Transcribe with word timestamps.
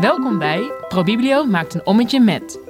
Welkom 0.00 0.38
bij 0.38 0.72
ProBiblio 0.88 1.44
maakt 1.44 1.74
een 1.74 1.86
ommetje 1.86 2.20
met. 2.20 2.60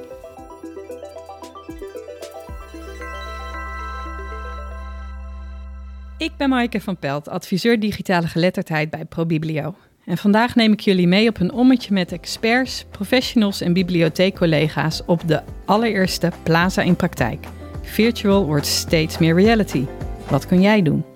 Ik 6.18 6.32
ben 6.36 6.48
Maaike 6.48 6.80
van 6.80 6.96
Pelt, 6.96 7.28
adviseur 7.28 7.80
digitale 7.80 8.26
geletterdheid 8.26 8.90
bij 8.90 9.04
ProBiblio. 9.04 9.74
En 10.04 10.16
vandaag 10.16 10.54
neem 10.54 10.72
ik 10.72 10.80
jullie 10.80 11.08
mee 11.08 11.28
op 11.28 11.40
een 11.40 11.52
ommetje 11.52 11.92
met 11.92 12.12
experts, 12.12 12.84
professionals 12.90 13.60
en 13.60 13.72
bibliotheekcollega's 13.72 15.02
op 15.06 15.28
de 15.28 15.42
allereerste 15.64 16.30
Plaza 16.42 16.82
in 16.82 16.96
praktijk. 16.96 17.46
Virtual 17.82 18.46
wordt 18.46 18.66
steeds 18.66 19.18
meer 19.18 19.34
reality. 19.34 19.84
Wat 20.28 20.46
kun 20.46 20.60
jij 20.60 20.82
doen? 20.82 21.15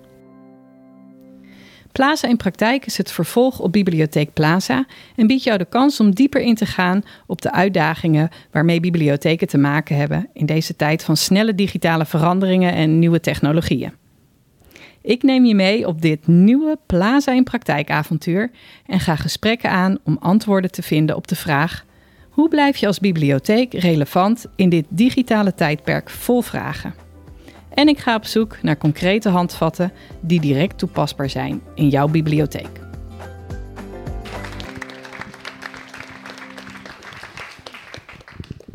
Plaza 1.91 2.27
in 2.27 2.37
praktijk 2.37 2.85
is 2.85 2.97
het 2.97 3.11
vervolg 3.11 3.59
op 3.59 3.71
Bibliotheek 3.71 4.33
Plaza 4.33 4.85
en 5.15 5.27
biedt 5.27 5.43
jou 5.43 5.57
de 5.57 5.65
kans 5.65 5.99
om 5.99 6.13
dieper 6.13 6.41
in 6.41 6.55
te 6.55 6.65
gaan 6.65 7.03
op 7.27 7.41
de 7.41 7.51
uitdagingen 7.51 8.29
waarmee 8.51 8.79
bibliotheken 8.79 9.47
te 9.47 9.57
maken 9.57 9.95
hebben 9.95 10.29
in 10.33 10.45
deze 10.45 10.75
tijd 10.75 11.03
van 11.03 11.17
snelle 11.17 11.55
digitale 11.55 12.05
veranderingen 12.05 12.73
en 12.73 12.99
nieuwe 12.99 13.19
technologieën. 13.19 13.93
Ik 15.01 15.23
neem 15.23 15.45
je 15.45 15.55
mee 15.55 15.87
op 15.87 16.01
dit 16.01 16.27
nieuwe 16.27 16.77
Plaza 16.85 17.31
in 17.31 17.43
praktijkavontuur 17.43 18.51
en 18.85 18.99
ga 18.99 19.15
gesprekken 19.15 19.69
aan 19.69 19.97
om 20.03 20.17
antwoorden 20.19 20.71
te 20.71 20.81
vinden 20.81 21.15
op 21.15 21.27
de 21.27 21.35
vraag: 21.35 21.85
hoe 22.29 22.49
blijf 22.49 22.77
je 22.77 22.87
als 22.87 22.99
bibliotheek 22.99 23.73
relevant 23.73 24.45
in 24.55 24.69
dit 24.69 24.85
digitale 24.89 25.53
tijdperk 25.53 26.09
vol 26.09 26.41
vragen? 26.41 26.93
En 27.73 27.87
ik 27.87 27.99
ga 27.99 28.15
op 28.15 28.25
zoek 28.25 28.57
naar 28.61 28.77
concrete 28.77 29.29
handvatten 29.29 29.91
die 30.19 30.39
direct 30.39 30.77
toepasbaar 30.77 31.29
zijn 31.29 31.61
in 31.75 31.89
jouw 31.89 32.07
bibliotheek. 32.07 32.79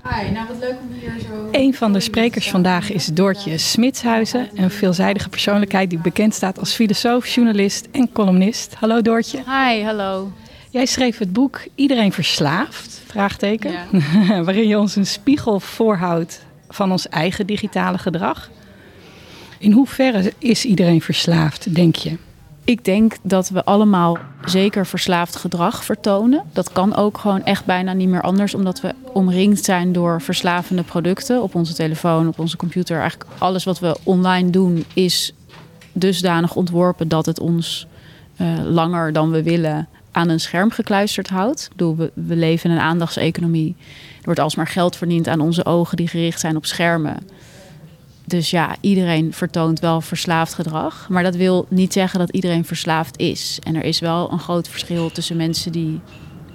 Hi, 0.02 0.30
nou 0.30 0.48
wat 0.48 0.56
leuk 0.60 0.76
om 0.80 0.92
hier 0.98 1.20
zo... 1.20 1.48
Een 1.50 1.74
van 1.74 1.92
de 1.92 2.00
sprekers 2.00 2.50
vandaag 2.50 2.92
is 2.92 3.06
Doortje 3.06 3.58
Smitshuizen, 3.58 4.48
een 4.54 4.70
veelzijdige 4.70 5.28
persoonlijkheid 5.28 5.90
die 5.90 5.98
bekend 5.98 6.34
staat 6.34 6.58
als 6.58 6.72
filosoof, 6.72 7.26
journalist 7.26 7.88
en 7.92 8.12
columnist. 8.12 8.74
Hallo 8.74 9.02
Doortje. 9.02 9.38
Hi, 9.38 9.82
hallo. 9.82 10.32
Jij 10.70 10.86
schreef 10.86 11.18
het 11.18 11.32
boek 11.32 11.60
Iedereen 11.74 12.12
verslaafd, 12.12 13.02
vraagteken, 13.06 13.74
waarin 14.44 14.68
je 14.68 14.78
ons 14.78 14.96
een 14.96 15.06
spiegel 15.06 15.60
voorhoudt 15.60 16.44
van 16.68 16.90
ons 16.90 17.08
eigen 17.08 17.46
digitale 17.46 17.98
gedrag. 17.98 18.50
In 19.58 19.72
hoeverre 19.72 20.32
is 20.38 20.64
iedereen 20.64 21.02
verslaafd, 21.02 21.74
denk 21.74 21.96
je? 21.96 22.16
Ik 22.64 22.84
denk 22.84 23.16
dat 23.22 23.48
we 23.48 23.64
allemaal 23.64 24.18
zeker 24.44 24.86
verslaafd 24.86 25.36
gedrag 25.36 25.84
vertonen. 25.84 26.42
Dat 26.52 26.72
kan 26.72 26.96
ook 26.96 27.18
gewoon 27.18 27.44
echt 27.44 27.64
bijna 27.64 27.92
niet 27.92 28.08
meer 28.08 28.22
anders, 28.22 28.54
omdat 28.54 28.80
we 28.80 28.94
omringd 29.12 29.64
zijn 29.64 29.92
door 29.92 30.22
verslavende 30.22 30.82
producten 30.82 31.42
op 31.42 31.54
onze 31.54 31.74
telefoon, 31.74 32.28
op 32.28 32.38
onze 32.38 32.56
computer. 32.56 32.98
Eigenlijk 32.98 33.30
alles 33.38 33.64
wat 33.64 33.78
we 33.78 33.96
online 34.02 34.50
doen 34.50 34.84
is 34.94 35.32
dusdanig 35.92 36.54
ontworpen 36.54 37.08
dat 37.08 37.26
het 37.26 37.40
ons 37.40 37.86
uh, 38.40 38.48
langer 38.64 39.12
dan 39.12 39.30
we 39.30 39.42
willen 39.42 39.88
aan 40.10 40.28
een 40.28 40.40
scherm 40.40 40.70
gekluisterd 40.70 41.28
houdt. 41.28 41.68
Bedoel, 41.70 41.96
we, 41.96 42.10
we 42.14 42.36
leven 42.36 42.70
in 42.70 42.76
een 42.76 42.82
aandachtseconomie. 42.82 43.74
Er 44.18 44.24
wordt 44.24 44.40
alsmaar 44.40 44.66
geld 44.66 44.96
verdiend 44.96 45.28
aan 45.28 45.40
onze 45.40 45.64
ogen 45.64 45.96
die 45.96 46.08
gericht 46.08 46.40
zijn 46.40 46.56
op 46.56 46.66
schermen. 46.66 47.16
Dus 48.26 48.50
ja, 48.50 48.76
iedereen 48.80 49.32
vertoont 49.32 49.80
wel 49.80 50.00
verslaafd 50.00 50.54
gedrag. 50.54 51.08
Maar 51.08 51.22
dat 51.22 51.36
wil 51.36 51.66
niet 51.68 51.92
zeggen 51.92 52.18
dat 52.18 52.30
iedereen 52.30 52.64
verslaafd 52.64 53.18
is. 53.18 53.58
En 53.62 53.74
er 53.74 53.84
is 53.84 53.98
wel 53.98 54.32
een 54.32 54.38
groot 54.38 54.68
verschil 54.68 55.10
tussen 55.10 55.36
mensen 55.36 55.72
die 55.72 56.00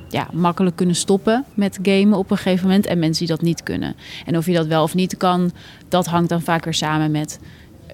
ja, 0.10 0.28
makkelijk 0.34 0.76
kunnen 0.76 0.96
stoppen 0.96 1.46
met 1.54 1.80
gamen 1.82 2.18
op 2.18 2.32
een 2.32 2.38
gegeven 2.38 2.68
moment 2.68 2.86
en 2.86 3.00
mensen 3.00 3.26
die 3.26 3.36
dat 3.36 3.46
niet 3.46 3.64
kunnen. 3.64 3.96
En 4.26 4.38
of 4.38 4.46
je 4.46 4.54
dat 4.54 4.68
wel 4.68 4.84
of 4.84 4.94
niet 4.94 5.18
kan, 5.18 5.52
dat 5.90 6.06
hangt 6.06 6.30
dan 6.30 6.42
vaak 6.42 6.64
weer 6.64 6.74
samen 6.74 7.12
met 7.12 7.40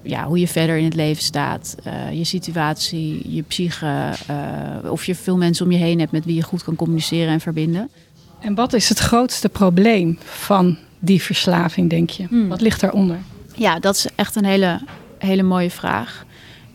ja, 0.02 0.24
hoe 0.24 0.38
je 0.38 0.48
verder 0.48 0.76
in 0.76 0.84
het 0.84 0.94
leven 0.94 1.22
staat, 1.22 1.76
uh, 1.86 2.12
je 2.12 2.24
situatie, 2.24 3.34
je 3.34 3.42
psyche, 3.42 4.14
uh, 4.30 4.90
of 4.90 5.04
je 5.04 5.14
veel 5.14 5.36
mensen 5.36 5.64
om 5.64 5.72
je 5.72 5.78
heen 5.78 5.98
hebt 5.98 6.12
met 6.12 6.24
wie 6.24 6.34
je 6.34 6.42
goed 6.42 6.64
kan 6.64 6.76
communiceren 6.76 7.32
en 7.32 7.40
verbinden. 7.40 7.88
En 8.40 8.54
wat 8.54 8.72
is 8.72 8.88
het 8.88 8.98
grootste 8.98 9.48
probleem 9.48 10.18
van 10.24 10.78
die 10.98 11.22
verslaving, 11.22 11.90
denk 11.90 12.10
je? 12.10 12.26
Hmm. 12.28 12.48
Wat 12.48 12.60
ligt 12.60 12.80
daaronder? 12.80 13.18
Ja, 13.58 13.78
dat 13.78 13.94
is 13.94 14.06
echt 14.14 14.36
een 14.36 14.44
hele, 14.44 14.80
hele 15.18 15.42
mooie 15.42 15.70
vraag. 15.70 16.26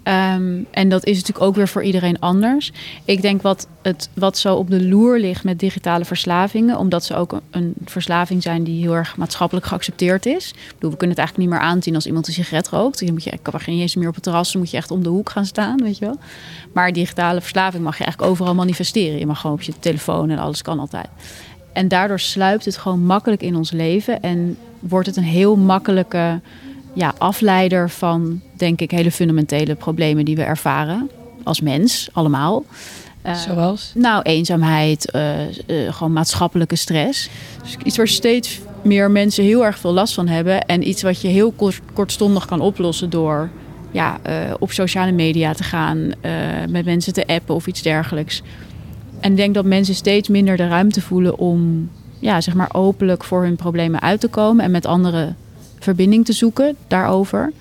Um, 0.04 0.66
en 0.72 0.90
dat 0.90 1.06
is 1.06 1.18
natuurlijk 1.18 1.46
ook 1.46 1.56
weer 1.56 1.68
voor 1.68 1.84
iedereen 1.84 2.20
anders. 2.20 2.72
Ik 3.06 3.22
denk 3.22 3.42
wat, 3.42 3.68
het, 3.82 4.10
wat 4.14 4.38
zo 4.38 4.56
op 4.56 4.70
de 4.70 4.84
loer 4.88 5.20
ligt 5.20 5.44
met 5.44 5.60
digitale 5.60 6.06
verslavingen, 6.06 6.78
omdat 6.78 7.04
ze 7.04 7.16
ook 7.16 7.42
een, 7.52 7.74
verslaving 7.86 8.42
zijn 8.42 8.64
die 8.64 8.82
heel 8.82 8.96
erg 8.96 9.18
maatschappelijk 9.18 9.66
geaccepteerd 9.66 10.26
is. 10.26 10.54
We 10.80 10.90
kunnen 10.90 11.10
het 11.10 11.18
eigenlijk 11.18 11.38
niet 11.38 11.50
meer 11.50 11.68
aanzien 11.68 11.96
als 11.96 12.06
iemand 12.06 12.28
een 12.28 12.34
sigaret 12.34 12.70
rookt. 12.70 13.00
Dan 13.00 13.14
moet 13.14 13.24
je, 13.24 13.30
ik 13.30 13.40
kan 13.42 13.60
geen 13.60 13.80
eens 13.80 13.96
meer 13.96 14.08
op 14.08 14.16
het 14.16 14.24
terras, 14.24 14.52
dan 14.52 14.62
moet 14.62 14.72
je 14.72 14.78
echt 14.78 14.92
om 14.92 15.04
de 15.04 15.10
hoek 15.10 15.30
gaan 15.30 15.46
staan, 15.46 15.78
weet 15.78 15.98
je 15.98 16.06
wel. 16.06 16.18
Maar 16.74 16.94
digitale 16.94 17.42
verslaving 17.42 17.84
mag 17.84 17.98
je 17.98 18.04
eigenlijk 18.04 18.32
overal 18.32 18.56
manifesteren. 18.56 19.20
Je 19.20 19.26
mag 19.26 19.40
gewoon 19.40 19.56
op 19.56 19.62
je 19.62 19.74
telefoon 19.80 20.30
en 20.30 20.38
alles 20.38 20.62
kan 20.62 20.80
altijd. 20.80 21.08
En 21.74 21.88
daardoor 21.88 22.20
sluipt 22.20 22.66
het 22.66 22.78
gewoon 22.78 23.04
makkelijk 23.04 23.42
in 23.42 23.56
ons 23.56 23.72
leven 23.72 24.22
en 24.22 24.58
wordt 24.80 25.08
het 25.08 25.18
een 25.18 25.24
heel 25.24 25.56
makkelijke 25.56 26.42
ja, 26.94 27.14
afleider 27.18 27.90
van, 27.90 28.42
denk 28.54 28.82
ik, 28.82 28.92
hele 28.92 29.12
fundamentele 29.12 29.76
problemen 29.76 30.26
die 30.26 30.36
we 30.36 30.44
ervaren 30.44 31.10
als 31.44 31.62
mens, 31.62 32.10
allemaal. 32.14 32.66
Uh, 33.26 33.36
Zoals? 33.36 33.92
Nou, 33.96 34.22
eenzaamheid, 34.22 35.14
uh, 35.16 35.40
uh, 35.68 35.94
gewoon 35.94 36.14
maatschappelijke 36.14 36.76
stress. 36.76 37.30
Dus 37.62 37.78
iets 37.84 37.98
waar 37.98 38.08
steeds 38.08 38.60
meer 38.82 39.12
mensen 39.12 39.44
heel 39.44 39.66
erg 39.66 39.78
veel 39.78 39.94
last 39.94 40.14
van 40.14 40.28
hebben. 40.28 40.66
En 40.66 40.88
iets 40.88 41.02
wat 41.02 41.22
je 41.22 41.28
heel 41.28 41.52
kort, 41.52 41.82
kortstondig 41.94 42.46
kan 42.46 42.62
oplossen 42.62 43.10
door 43.10 43.50
ja, 43.92 44.20
op 44.60 44.72
sociale 44.72 45.12
media 45.12 45.54
te 45.54 45.64
gaan, 45.64 46.12
met 46.70 46.86
mensen 46.86 47.14
te 47.14 47.28
appen 47.28 47.56
of 47.56 47.68
iets 47.68 47.82
dergelijks. 47.82 48.42
En 49.20 49.32
ik 49.32 49.38
denk 49.38 49.54
dat 49.54 49.66
mensen 49.66 49.96
steeds 49.96 50.28
minder 50.28 50.58
de 50.58 50.68
ruimte 50.68 51.02
voelen 51.02 51.38
om 51.38 51.90
ja, 52.20 52.42
zeg 52.42 52.54
maar 52.54 52.70
openlijk 52.74 53.24
voor 53.24 53.44
hun 53.44 53.56
problemen 53.56 54.02
uit 54.02 54.20
te 54.20 54.28
komen 54.28 54.66
en 54.66 54.72
met 54.72 54.86
anderen 54.86 55.38
verbinding 55.84 56.26
te 56.26 56.34
zoeken 56.34 56.76
daarover. 56.88 57.52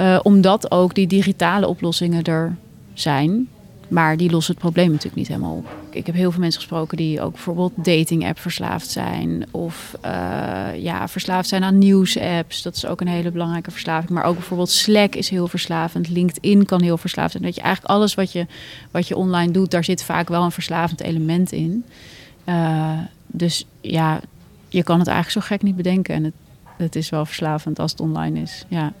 Uh, 0.00 0.20
omdat 0.22 0.70
ook 0.70 0.94
die 0.94 1.06
digitale 1.06 1.66
oplossingen 1.66 2.22
er 2.22 2.56
zijn. 2.94 3.48
Maar 3.90 4.16
die 4.16 4.30
lossen 4.30 4.52
het 4.52 4.62
probleem 4.62 4.86
natuurlijk 4.86 5.16
niet 5.16 5.28
helemaal 5.28 5.56
op. 5.56 5.68
Ik 5.90 6.06
heb 6.06 6.14
heel 6.14 6.30
veel 6.30 6.40
mensen 6.40 6.60
gesproken 6.60 6.96
die 6.96 7.20
ook 7.20 7.32
bijvoorbeeld 7.32 7.72
dating-app 7.76 8.38
verslaafd 8.38 8.90
zijn. 8.90 9.44
Of 9.50 9.96
uh, 10.04 10.10
ja, 10.76 11.08
verslaafd 11.08 11.48
zijn 11.48 11.64
aan 11.64 11.78
nieuws-apps. 11.78 12.62
Dat 12.62 12.76
is 12.76 12.86
ook 12.86 13.00
een 13.00 13.08
hele 13.08 13.30
belangrijke 13.30 13.70
verslaving. 13.70 14.10
Maar 14.10 14.24
ook 14.24 14.34
bijvoorbeeld 14.34 14.70
Slack 14.70 15.14
is 15.14 15.28
heel 15.28 15.48
verslavend. 15.48 16.08
LinkedIn 16.08 16.64
kan 16.64 16.82
heel 16.82 16.98
verslavend 16.98 17.32
zijn. 17.32 17.44
Dat 17.44 17.54
je 17.54 17.60
eigenlijk 17.60 17.94
alles 17.94 18.14
wat 18.14 18.32
je, 18.32 18.46
wat 18.90 19.08
je 19.08 19.16
online 19.16 19.52
doet, 19.52 19.70
daar 19.70 19.84
zit 19.84 20.02
vaak 20.02 20.28
wel 20.28 20.42
een 20.42 20.52
verslavend 20.52 21.00
element 21.00 21.52
in. 21.52 21.84
Uh, 22.44 22.98
dus 23.26 23.66
ja, 23.80 24.20
je 24.68 24.82
kan 24.82 24.98
het 24.98 25.08
eigenlijk 25.08 25.46
zo 25.46 25.54
gek 25.54 25.62
niet 25.62 25.76
bedenken. 25.76 26.14
En 26.14 26.24
het, 26.24 26.34
het 26.80 26.96
is 26.96 27.10
wel 27.10 27.26
verslavend 27.26 27.78
als 27.78 27.90
het 27.90 28.00
online 28.00 28.40
is. 28.40 28.64
Ja. 28.68 28.92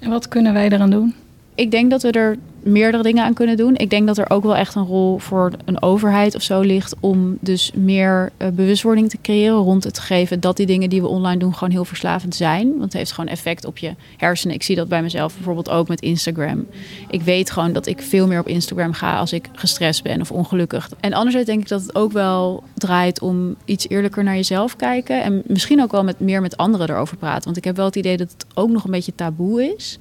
En 0.00 0.10
wat 0.10 0.28
kunnen 0.28 0.52
wij 0.52 0.68
eraan 0.68 0.90
doen? 0.90 1.14
Ik 1.56 1.70
denk 1.70 1.90
dat 1.90 2.02
we 2.02 2.10
er 2.10 2.36
meerdere 2.62 3.02
dingen 3.02 3.24
aan 3.24 3.34
kunnen 3.34 3.56
doen. 3.56 3.76
Ik 3.76 3.90
denk 3.90 4.06
dat 4.06 4.18
er 4.18 4.30
ook 4.30 4.42
wel 4.42 4.56
echt 4.56 4.74
een 4.74 4.84
rol 4.84 5.18
voor 5.18 5.52
een 5.64 5.82
overheid 5.82 6.34
of 6.34 6.42
zo 6.42 6.60
ligt 6.60 6.94
om 7.00 7.38
dus 7.40 7.72
meer 7.74 8.32
uh, 8.38 8.48
bewustwording 8.48 9.10
te 9.10 9.18
creëren 9.22 9.56
rond 9.56 9.84
het 9.84 9.98
geven 9.98 10.40
dat 10.40 10.56
die 10.56 10.66
dingen 10.66 10.90
die 10.90 11.00
we 11.00 11.06
online 11.06 11.38
doen 11.38 11.54
gewoon 11.54 11.70
heel 11.70 11.84
verslavend 11.84 12.34
zijn. 12.34 12.70
Want 12.70 12.82
het 12.82 12.92
heeft 12.92 13.12
gewoon 13.12 13.30
effect 13.30 13.64
op 13.64 13.78
je 13.78 13.94
hersenen. 14.16 14.54
Ik 14.54 14.62
zie 14.62 14.76
dat 14.76 14.88
bij 14.88 15.02
mezelf 15.02 15.34
bijvoorbeeld 15.34 15.70
ook 15.70 15.88
met 15.88 16.00
Instagram. 16.00 16.66
Ik 17.10 17.22
weet 17.22 17.50
gewoon 17.50 17.72
dat 17.72 17.86
ik 17.86 18.02
veel 18.02 18.26
meer 18.26 18.40
op 18.40 18.48
Instagram 18.48 18.92
ga 18.92 19.18
als 19.18 19.32
ik 19.32 19.48
gestrest 19.52 20.02
ben 20.02 20.20
of 20.20 20.30
ongelukkig. 20.30 20.90
En 21.00 21.12
anderzijds 21.12 21.46
denk 21.46 21.60
ik 21.60 21.68
dat 21.68 21.82
het 21.82 21.94
ook 21.94 22.12
wel 22.12 22.62
draait 22.74 23.20
om 23.20 23.56
iets 23.64 23.88
eerlijker 23.88 24.24
naar 24.24 24.34
jezelf 24.34 24.76
kijken 24.76 25.22
en 25.22 25.42
misschien 25.46 25.82
ook 25.82 25.92
wel 25.92 26.04
met 26.04 26.20
meer 26.20 26.40
met 26.40 26.56
anderen 26.56 26.90
erover 26.90 27.16
praten. 27.16 27.44
Want 27.44 27.56
ik 27.56 27.64
heb 27.64 27.76
wel 27.76 27.84
het 27.84 27.96
idee 27.96 28.16
dat 28.16 28.32
het 28.32 28.46
ook 28.54 28.70
nog 28.70 28.84
een 28.84 28.90
beetje 28.90 29.14
taboe 29.14 29.74
is 29.76 29.98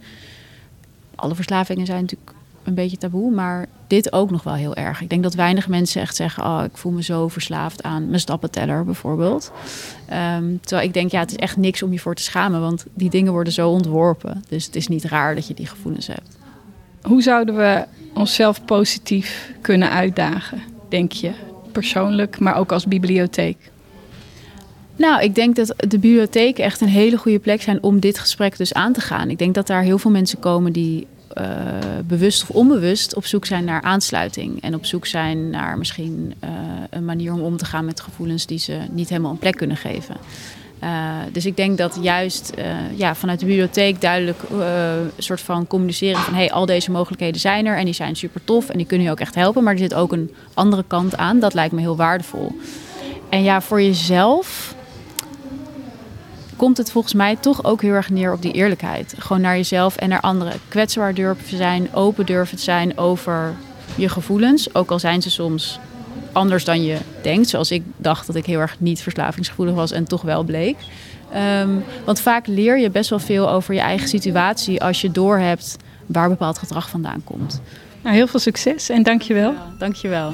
alle 1.16 1.36
verslavingen 1.36 1.86
zijn 1.86 2.02
natuurlijk 2.02 2.34
een 2.64 2.74
beetje 2.74 2.98
taboe, 2.98 3.32
maar 3.32 3.68
dit 3.88 4.14
ook 4.14 4.32
nog 4.32 4.44
wel 4.44 4.54
heel 4.54 4.76
erg. 4.76 5.02
Ik 5.02 5.10
denk 5.10 5.24
dat 5.24 5.34
weinig 5.34 5.68
mensen 5.68 6.02
echt 6.02 6.16
zeggen: 6.16 6.44
Oh, 6.44 6.62
ik 6.64 6.78
voel 6.78 6.92
me 6.92 7.04
zo 7.04 7.28
verslaafd 7.28 7.84
aan 7.84 8.08
mijn 8.08 8.20
stappenteller, 8.20 8.86
bijvoorbeeld. 8.86 9.52
Um, 10.38 10.60
terwijl 10.62 10.88
ik 10.88 10.94
denk, 10.94 11.12
ja, 11.12 11.20
het 11.20 11.32
is 11.32 11.38
echt 11.38 11.58
niks 11.58 11.84
om 11.84 11.92
je 11.92 12.00
voor 12.00 12.16
te 12.16 12.22
schamen, 12.22 12.62
want 12.62 12.86
die 12.94 13.10
dingen 13.10 13.32
worden 13.32 13.54
zo 13.54 13.70
ontworpen. 13.70 14.44
Dus 14.48 14.66
het 14.66 14.76
is 14.76 14.88
niet 14.88 15.04
raar 15.04 15.36
dat 15.36 15.48
je 15.48 15.54
die 15.54 15.68
gevoelens 15.68 16.08
hebt. 16.08 16.38
Hoe 17.02 17.22
zouden 17.22 17.56
we 17.56 17.86
onszelf 18.14 18.66
positief 18.66 19.54
kunnen 19.62 19.90
uitdagen, 19.90 20.62
denk 20.90 21.12
je? 21.12 21.32
Persoonlijk, 21.72 22.40
maar 22.40 22.56
ook 22.56 22.72
als 22.72 22.86
bibliotheek? 22.86 23.72
Nou, 24.98 25.24
ik 25.24 25.36
denk 25.36 25.56
dat 25.56 25.74
de 25.78 26.00
bibliotheken 26.00 26.64
echt 26.64 26.82
een 26.82 26.88
hele 26.88 27.18
goede 27.18 27.40
plek 27.40 27.62
zijn 27.62 27.84
om 27.84 28.00
dit 28.00 28.20
gesprek 28.20 28.58
dus 28.58 28.74
aan 28.74 28.94
te 28.94 29.02
gaan. 29.02 29.30
Ik 29.30 29.38
denk 29.38 29.56
dat 29.56 29.68
daar 29.68 29.82
heel 29.82 29.98
veel 29.98 30.12
mensen 30.12 30.40
komen 30.40 30.74
die 30.74 31.08
uh, 31.38 31.44
bewust 32.08 32.42
of 32.42 32.50
onbewust 32.50 33.16
op 33.16 33.26
zoek 33.26 33.46
zijn 33.46 33.64
naar 33.64 33.82
aansluiting. 33.82 34.62
En 34.62 34.76
op 34.76 34.86
zoek 34.86 35.06
zijn 35.06 35.50
naar 35.50 35.78
misschien 35.78 36.34
uh, 36.44 36.50
een 36.90 37.06
manier 37.06 37.34
om 37.34 37.42
om 37.42 37.58
te 37.58 37.66
gaan 37.66 37.86
met 37.86 38.00
gevoelens 38.00 38.46
die 38.46 38.60
ze 38.60 38.78
niet 38.92 39.10
helemaal 39.10 39.32
een 39.32 39.38
plek 39.38 39.56
kunnen 39.56 39.78
geven. 39.78 40.16
Uh, 40.84 40.90
dus 41.32 41.46
ik 41.46 41.58
denk 41.58 41.78
dat 41.78 41.98
juist 42.02 42.54
ja, 42.96 43.16
vanuit 43.16 43.40
de 43.40 43.46
bibliotheek 43.46 44.02
duidelijk 44.02 44.40
een 44.50 45.12
soort 45.18 45.42
van 45.42 45.68
communiceren 45.68 46.22
van 46.22 46.34
hey, 46.34 46.52
al 46.52 46.66
deze 46.66 46.92
mogelijkheden 46.92 47.40
zijn 47.42 47.66
er 47.66 47.78
en 47.78 47.86
die 47.86 47.94
zijn 47.94 48.16
super 48.16 48.42
tof 48.44 48.70
en 48.70 48.78
die 48.78 48.88
kunnen 48.88 49.06
je 49.06 49.12
ook 49.12 49.20
echt 49.20 49.36
helpen. 49.36 49.64
Maar 49.64 49.74
er 49.74 49.80
zit 49.80 49.94
ook 49.94 50.12
een 50.12 50.32
andere 50.54 50.84
kant 50.88 51.18
aan. 51.18 51.40
Dat 51.40 51.54
lijkt 51.54 51.74
me 51.74 51.80
heel 51.80 51.96
waardevol. 51.96 52.52
En 53.30 53.44
ja, 53.44 53.62
voor 53.62 53.82
jezelf 53.82 54.75
komt 56.56 56.78
het 56.78 56.92
volgens 56.92 57.14
mij 57.14 57.36
toch 57.36 57.64
ook 57.64 57.82
heel 57.82 57.94
erg 57.94 58.10
neer 58.10 58.34
op 58.34 58.42
die 58.42 58.52
eerlijkheid. 58.52 59.16
Gewoon 59.18 59.42
naar 59.42 59.56
jezelf 59.56 59.96
en 59.96 60.10
naar 60.10 60.20
anderen. 60.20 60.54
Kwetsbaar 60.68 61.14
durven 61.14 61.58
zijn, 61.58 61.94
open 61.94 62.26
durven 62.26 62.60
zijn 62.60 62.98
over 62.98 63.54
je 63.96 64.10
gevoelens. 64.10 64.76
Ook 64.76 64.92
al 64.92 65.00
zijn 65.00 65.22
ze 65.22 65.32
soms 65.32 65.80
anders 66.32 66.64
dan 66.64 66.84
je 66.84 66.98
denkt. 67.22 67.50
Zoals 67.50 67.72
ik 67.72 67.84
dacht 67.98 68.28
dat 68.28 68.36
ik 68.36 68.46
heel 68.46 68.60
erg 68.60 68.76
niet 68.80 69.02
verslavingsgevoelig 69.02 69.76
was 69.76 69.92
en 69.92 70.06
toch 70.06 70.22
wel 70.22 70.44
bleek. 70.44 70.78
Um, 71.62 71.84
want 72.06 72.20
vaak 72.20 72.48
leer 72.48 72.80
je 72.80 72.90
best 72.90 73.10
wel 73.10 73.20
veel 73.20 73.50
over 73.50 73.74
je 73.74 73.80
eigen 73.80 74.08
situatie 74.08 74.84
als 74.84 75.02
je 75.02 75.12
doorhebt 75.12 75.78
waar 76.06 76.30
bepaald 76.30 76.58
gedrag 76.58 76.90
vandaan 76.90 77.24
komt. 77.24 77.62
Nou, 78.02 78.16
heel 78.16 78.28
veel 78.28 78.40
succes 78.40 78.90
en 78.90 79.04
dankjewel. 79.04 79.52
Ja, 79.52 79.74
dankjewel. 79.80 80.34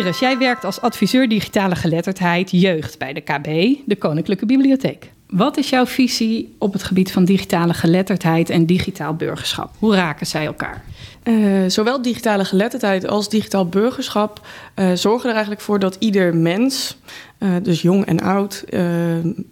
Iris, 0.00 0.18
jij 0.18 0.38
werkt 0.38 0.64
als 0.64 0.80
adviseur 0.80 1.28
digitale 1.28 1.74
geletterdheid 1.74 2.50
jeugd 2.50 2.98
bij 2.98 3.12
de 3.12 3.20
KB, 3.20 3.44
de 3.86 3.96
Koninklijke 3.98 4.46
Bibliotheek. 4.46 5.10
Wat 5.26 5.56
is 5.56 5.70
jouw 5.70 5.86
visie 5.86 6.54
op 6.58 6.72
het 6.72 6.82
gebied 6.82 7.12
van 7.12 7.24
digitale 7.24 7.74
geletterdheid 7.74 8.50
en 8.50 8.66
digitaal 8.66 9.14
burgerschap? 9.14 9.70
Hoe 9.78 9.94
raken 9.94 10.26
zij 10.26 10.46
elkaar? 10.46 10.84
Uh, 11.24 11.68
zowel 11.68 12.02
digitale 12.02 12.44
geletterdheid 12.44 13.08
als 13.08 13.28
digitaal 13.28 13.66
burgerschap 13.66 14.46
uh, 14.76 14.92
zorgen 14.92 15.28
er 15.28 15.34
eigenlijk 15.34 15.64
voor 15.64 15.78
dat 15.78 15.96
ieder 15.98 16.36
mens, 16.36 16.96
uh, 17.38 17.50
dus 17.62 17.82
jong 17.82 18.04
en 18.04 18.20
oud, 18.20 18.64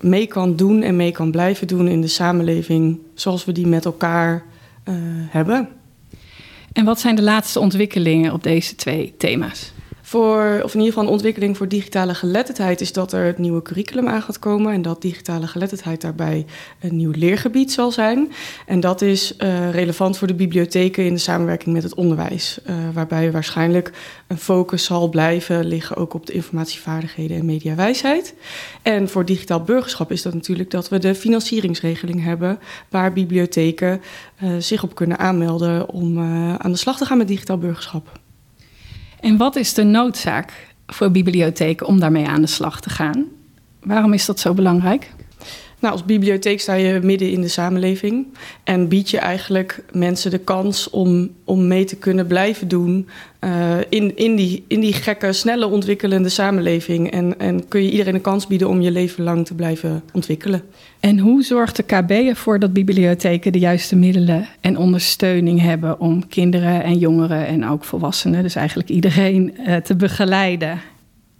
mee 0.00 0.27
kan 0.27 0.56
doen 0.56 0.83
en 0.83 0.97
mee 0.97 1.12
kan 1.12 1.31
blijven 1.31 1.67
doen 1.67 1.89
in 1.89 2.00
de 2.00 2.06
samenleving 2.06 2.99
zoals 3.15 3.45
we 3.45 3.53
die 3.53 3.67
met 3.67 3.85
elkaar 3.85 4.45
hebben. 5.29 5.69
En 6.73 6.85
wat 6.85 7.00
zijn 7.00 7.15
de 7.15 7.23
laatste 7.23 7.61
ontwikkelingen 7.61 8.33
op 8.33 8.43
deze 8.43 8.75
twee 8.75 9.15
thema's? 9.19 9.73
Voor, 10.08 10.60
of 10.64 10.75
in 10.75 10.81
ieder 10.81 10.94
geval 10.94 11.10
ontwikkeling 11.10 11.56
voor 11.56 11.69
digitale 11.69 12.14
geletterdheid, 12.14 12.81
is 12.81 12.93
dat 12.93 13.12
er 13.12 13.25
het 13.25 13.38
nieuwe 13.38 13.62
curriculum 13.62 14.08
aan 14.08 14.22
gaat 14.22 14.38
komen. 14.38 14.72
En 14.72 14.82
dat 14.82 15.02
digitale 15.02 15.46
geletterdheid 15.46 16.00
daarbij 16.00 16.46
een 16.81 16.96
nieuw 16.96 17.10
leergebied 17.10 17.72
zal 17.72 17.93
zijn. 17.93 18.32
En 18.66 18.81
dat 18.81 19.02
is 19.02 19.34
uh, 19.38 19.70
relevant 19.70 20.19
voor 20.19 20.26
de 20.26 20.34
bibliotheken 20.34 21.05
in 21.05 21.14
de 21.14 21.20
samenwerking 21.20 21.75
met 21.75 21.82
het 21.82 21.94
onderwijs. 21.94 22.58
Uh, 22.66 22.75
waarbij 22.93 23.32
waarschijnlijk 23.32 23.93
een 24.26 24.38
focus 24.38 24.84
zal 24.84 25.08
blijven 25.08 25.64
liggen 25.64 25.96
ook 25.96 26.14
op 26.14 26.26
de 26.26 26.32
informatievaardigheden 26.32 27.37
en 27.37 27.44
mediawijsheid. 27.44 28.34
En 28.82 29.08
voor 29.08 29.25
digitaal 29.25 29.62
burgerschap 29.62 30.12
is 30.12 30.22
dat 30.22 30.34
natuurlijk 30.34 30.70
dat 30.70 30.88
we 30.88 30.99
de 30.99 31.14
financieringsregeling 31.14 32.25
hebben. 32.25 32.58
Waar 32.88 33.12
bibliotheken 33.12 34.00
uh, 34.43 34.50
zich 34.58 34.82
op 34.82 34.94
kunnen 34.94 35.19
aanmelden 35.19 35.88
om 35.88 36.19
aan 36.58 36.72
de 36.72 36.78
slag 36.78 36.96
te 36.96 37.04
gaan 37.04 37.19
met 37.19 37.28
digitaal 37.28 37.58
burgerschap. 37.58 38.18
En 39.20 39.37
wat 39.37 39.56
is 39.56 39.75
de 39.75 39.82
noodzaak 39.82 40.67
voor 40.87 41.11
bibliotheken 41.11 41.87
om 41.87 42.00
daarmee 42.00 42.26
aan 42.26 42.41
de 42.41 42.47
slag 42.47 42.81
te 42.81 42.91
gaan? 42.91 43.26
Waarom 43.81 44.12
is 44.12 44.26
dat 44.26 44.41
zo 44.41 44.55
belangrijk? 44.55 45.11
Nou, 45.80 45.92
als 45.92 46.04
bibliotheek 46.04 46.60
sta 46.60 46.75
je 46.75 47.00
midden 47.02 47.30
in 47.30 47.40
de 47.40 47.48
samenleving 47.48 48.26
en 48.64 48.88
bied 48.88 49.10
je 49.10 49.19
eigenlijk 49.19 49.82
mensen 49.92 50.30
de 50.30 50.38
kans 50.38 50.90
om, 50.90 51.30
om 51.44 51.66
mee 51.66 51.84
te 51.84 51.96
kunnen 51.96 52.26
blijven 52.26 52.69
doen 52.69 53.08
uh, 53.44 53.76
in, 53.88 54.16
in, 54.16 54.36
die, 54.36 54.64
in 54.69 54.80
die 54.80 54.92
gekke, 54.92 55.32
snelle 55.32 55.66
ontwikkelende 55.66 56.28
samenleving. 56.28 57.10
En, 57.10 57.38
en 57.38 57.69
kun 57.69 57.82
je 57.82 57.90
iedereen 57.90 58.14
een 58.14 58.20
kans 58.20 58.46
bieden 58.46 58.69
om 58.69 58.80
je 58.80 58.90
leven 58.90 59.25
lang 59.25 59.46
te 59.46 59.54
blijven 59.54 60.02
ontwikkelen. 60.12 60.62
En 61.00 61.19
hoe 61.19 61.42
zorgt 61.42 61.76
de 61.76 61.82
KB 61.82 62.10
ervoor 62.10 62.58
dat 62.58 62.72
bibliotheken 62.72 63.52
de 63.52 63.58
juiste 63.58 63.96
middelen 63.96 64.48
en 64.60 64.76
ondersteuning 64.76 65.60
hebben 65.60 66.00
om 66.00 66.28
kinderen 66.28 66.82
en 66.82 66.98
jongeren 66.98 67.46
en 67.46 67.69
ook 67.69 67.84
volwassenen, 67.84 68.42
dus 68.42 68.54
eigenlijk 68.54 68.88
iedereen, 68.88 69.54
uh, 69.66 69.76
te 69.76 69.96
begeleiden 69.96 70.80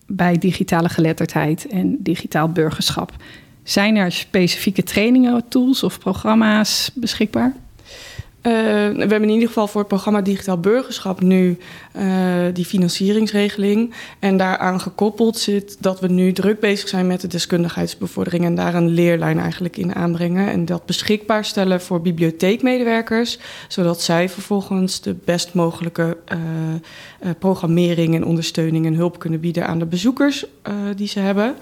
bij 0.07 0.39
digitale 0.39 0.89
geletterdheid 0.89 1.67
en 1.67 1.97
digitaal 2.01 2.49
burgerschap? 2.49 3.13
Zijn 3.69 3.97
er 3.97 4.13
specifieke 4.13 4.83
trainingen, 4.83 5.49
tools 5.49 5.83
of 5.83 5.99
programma's 5.99 6.91
beschikbaar? 6.95 7.53
Uh, 8.43 8.53
we 8.53 8.99
hebben 8.99 9.23
in 9.23 9.29
ieder 9.29 9.49
geval 9.49 9.67
voor 9.67 9.81
het 9.81 9.89
programma 9.89 10.21
Digitaal 10.21 10.59
Burgerschap 10.59 11.21
nu 11.21 11.59
uh, 11.97 12.05
die 12.53 12.65
financieringsregeling. 12.65 13.95
En 14.19 14.37
daaraan 14.37 14.81
gekoppeld 14.81 15.39
zit 15.39 15.77
dat 15.81 16.01
we 16.01 16.09
nu 16.09 16.33
druk 16.33 16.61
bezig 16.61 16.89
zijn 16.89 17.07
met 17.07 17.21
de 17.21 17.27
deskundigheidsbevordering 17.27 18.45
en 18.45 18.55
daar 18.55 18.75
een 18.75 18.89
leerlijn 18.89 19.39
eigenlijk 19.39 19.77
in 19.77 19.95
aanbrengen. 19.95 20.51
En 20.51 20.65
dat 20.65 20.87
beschikbaar 20.87 21.45
stellen 21.45 21.81
voor 21.81 22.01
bibliotheekmedewerkers, 22.01 23.39
zodat 23.69 24.03
zij 24.03 24.29
vervolgens 24.29 25.01
de 25.01 25.17
best 25.25 25.55
mogelijke 25.55 26.17
uh, 26.33 27.31
programmering 27.39 28.15
en 28.15 28.25
ondersteuning 28.25 28.87
en 28.87 28.95
hulp 28.95 29.19
kunnen 29.19 29.41
bieden 29.41 29.67
aan 29.67 29.79
de 29.79 29.87
bezoekers 29.87 30.45
die 30.97 31.09
ze 31.09 31.21
hebben. 31.21 31.55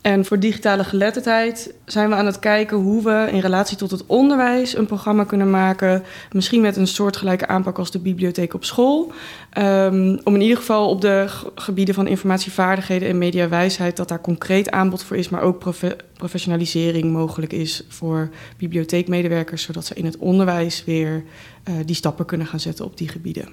En 0.00 0.24
voor 0.24 0.38
digitale 0.38 0.84
geletterdheid 0.84 1.74
zijn 1.84 2.08
we 2.08 2.14
aan 2.14 2.26
het 2.26 2.38
kijken 2.38 2.76
hoe 2.76 3.02
we 3.02 3.28
in 3.32 3.40
relatie 3.40 3.76
tot 3.76 3.90
het 3.90 4.06
onderwijs 4.06 4.76
een 4.76 4.86
programma 4.86 5.24
kunnen 5.24 5.50
maken. 5.50 6.02
Misschien 6.32 6.60
met 6.60 6.76
een 6.76 6.86
soortgelijke 6.86 7.46
aanpak 7.46 7.78
als 7.78 7.90
de 7.90 7.98
bibliotheek 7.98 8.54
op 8.54 8.64
school. 8.64 9.12
Um, 9.58 10.20
om 10.24 10.34
in 10.34 10.40
ieder 10.40 10.56
geval 10.56 10.88
op 10.88 11.00
de 11.00 11.26
gebieden 11.54 11.94
van 11.94 12.06
informatievaardigheden 12.06 13.08
en 13.08 13.18
mediawijsheid 13.18 13.96
dat 13.96 14.08
daar 14.08 14.20
concreet 14.20 14.70
aanbod 14.70 15.02
voor 15.02 15.16
is, 15.16 15.28
maar 15.28 15.42
ook 15.42 15.58
profe 15.58 15.96
professionalisering 16.16 17.12
mogelijk 17.12 17.52
is 17.52 17.84
voor 17.88 18.30
bibliotheekmedewerkers, 18.56 19.62
zodat 19.62 19.86
ze 19.86 19.94
in 19.94 20.04
het 20.04 20.16
onderwijs 20.16 20.84
weer 20.84 21.24
uh, 21.68 21.74
die 21.84 21.96
stappen 21.96 22.24
kunnen 22.24 22.46
gaan 22.46 22.60
zetten 22.60 22.84
op 22.84 22.96
die 22.96 23.08
gebieden. 23.08 23.48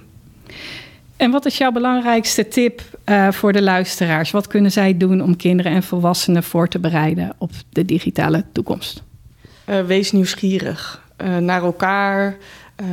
En 1.18 1.32
wat 1.32 1.46
is 1.46 1.58
jouw 1.58 1.72
belangrijkste 1.72 2.48
tip 2.48 2.82
uh, 3.06 3.32
voor 3.32 3.54
de 3.54 3.62
luisteraars? 3.62 4.32
Wat 4.32 4.48
kunnen 4.48 4.72
zij 4.72 4.98
doen 4.98 5.22
om 5.22 5.36
kinderen 5.36 5.72
en 5.72 5.84
volwassenen 5.84 6.44
voor 6.44 6.68
te 6.68 6.80
bereiden 6.80 7.36
op 7.38 7.52
de 7.70 7.86
digitale 7.86 8.44
toekomst? 8.52 9.04
Uh, 9.70 9.80
wees 9.82 10.12
nieuwsgierig 10.12 11.04
uh, 11.22 11.38
naar 11.38 11.64
elkaar. 11.64 12.38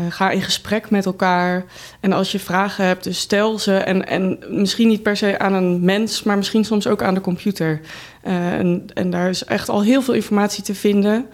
ga 0.09 0.31
in 0.31 0.43
gesprek 0.43 0.91
met 0.91 1.07
elkaar. 1.07 1.65
En 2.01 2.13
als 2.13 2.33
je 2.33 2.39
vragen 2.39 2.85
hebt, 2.85 3.05
dus 3.05 3.19
stel 3.19 3.59
ze. 3.59 3.77
En, 3.77 4.07
en 4.07 4.39
misschien 4.49 4.89
niet 4.89 5.03
per 5.03 5.17
se 5.17 5.39
aan 5.39 5.53
een 5.53 5.85
mens, 5.85 6.23
maar 6.23 6.37
misschien 6.37 6.65
soms 6.65 6.87
ook 6.87 7.03
aan 7.03 7.15
de 7.15 7.21
computer. 7.21 7.81
En, 8.23 8.85
en, 8.95 9.11
daar 9.11 9.29
is 9.29 9.45
echt 9.45 9.69
al 9.69 9.83
heel 9.83 10.03
veel 10.03 10.15
informatie 10.15 10.65
te 10.65 10.75
vinden. 10.75 11.27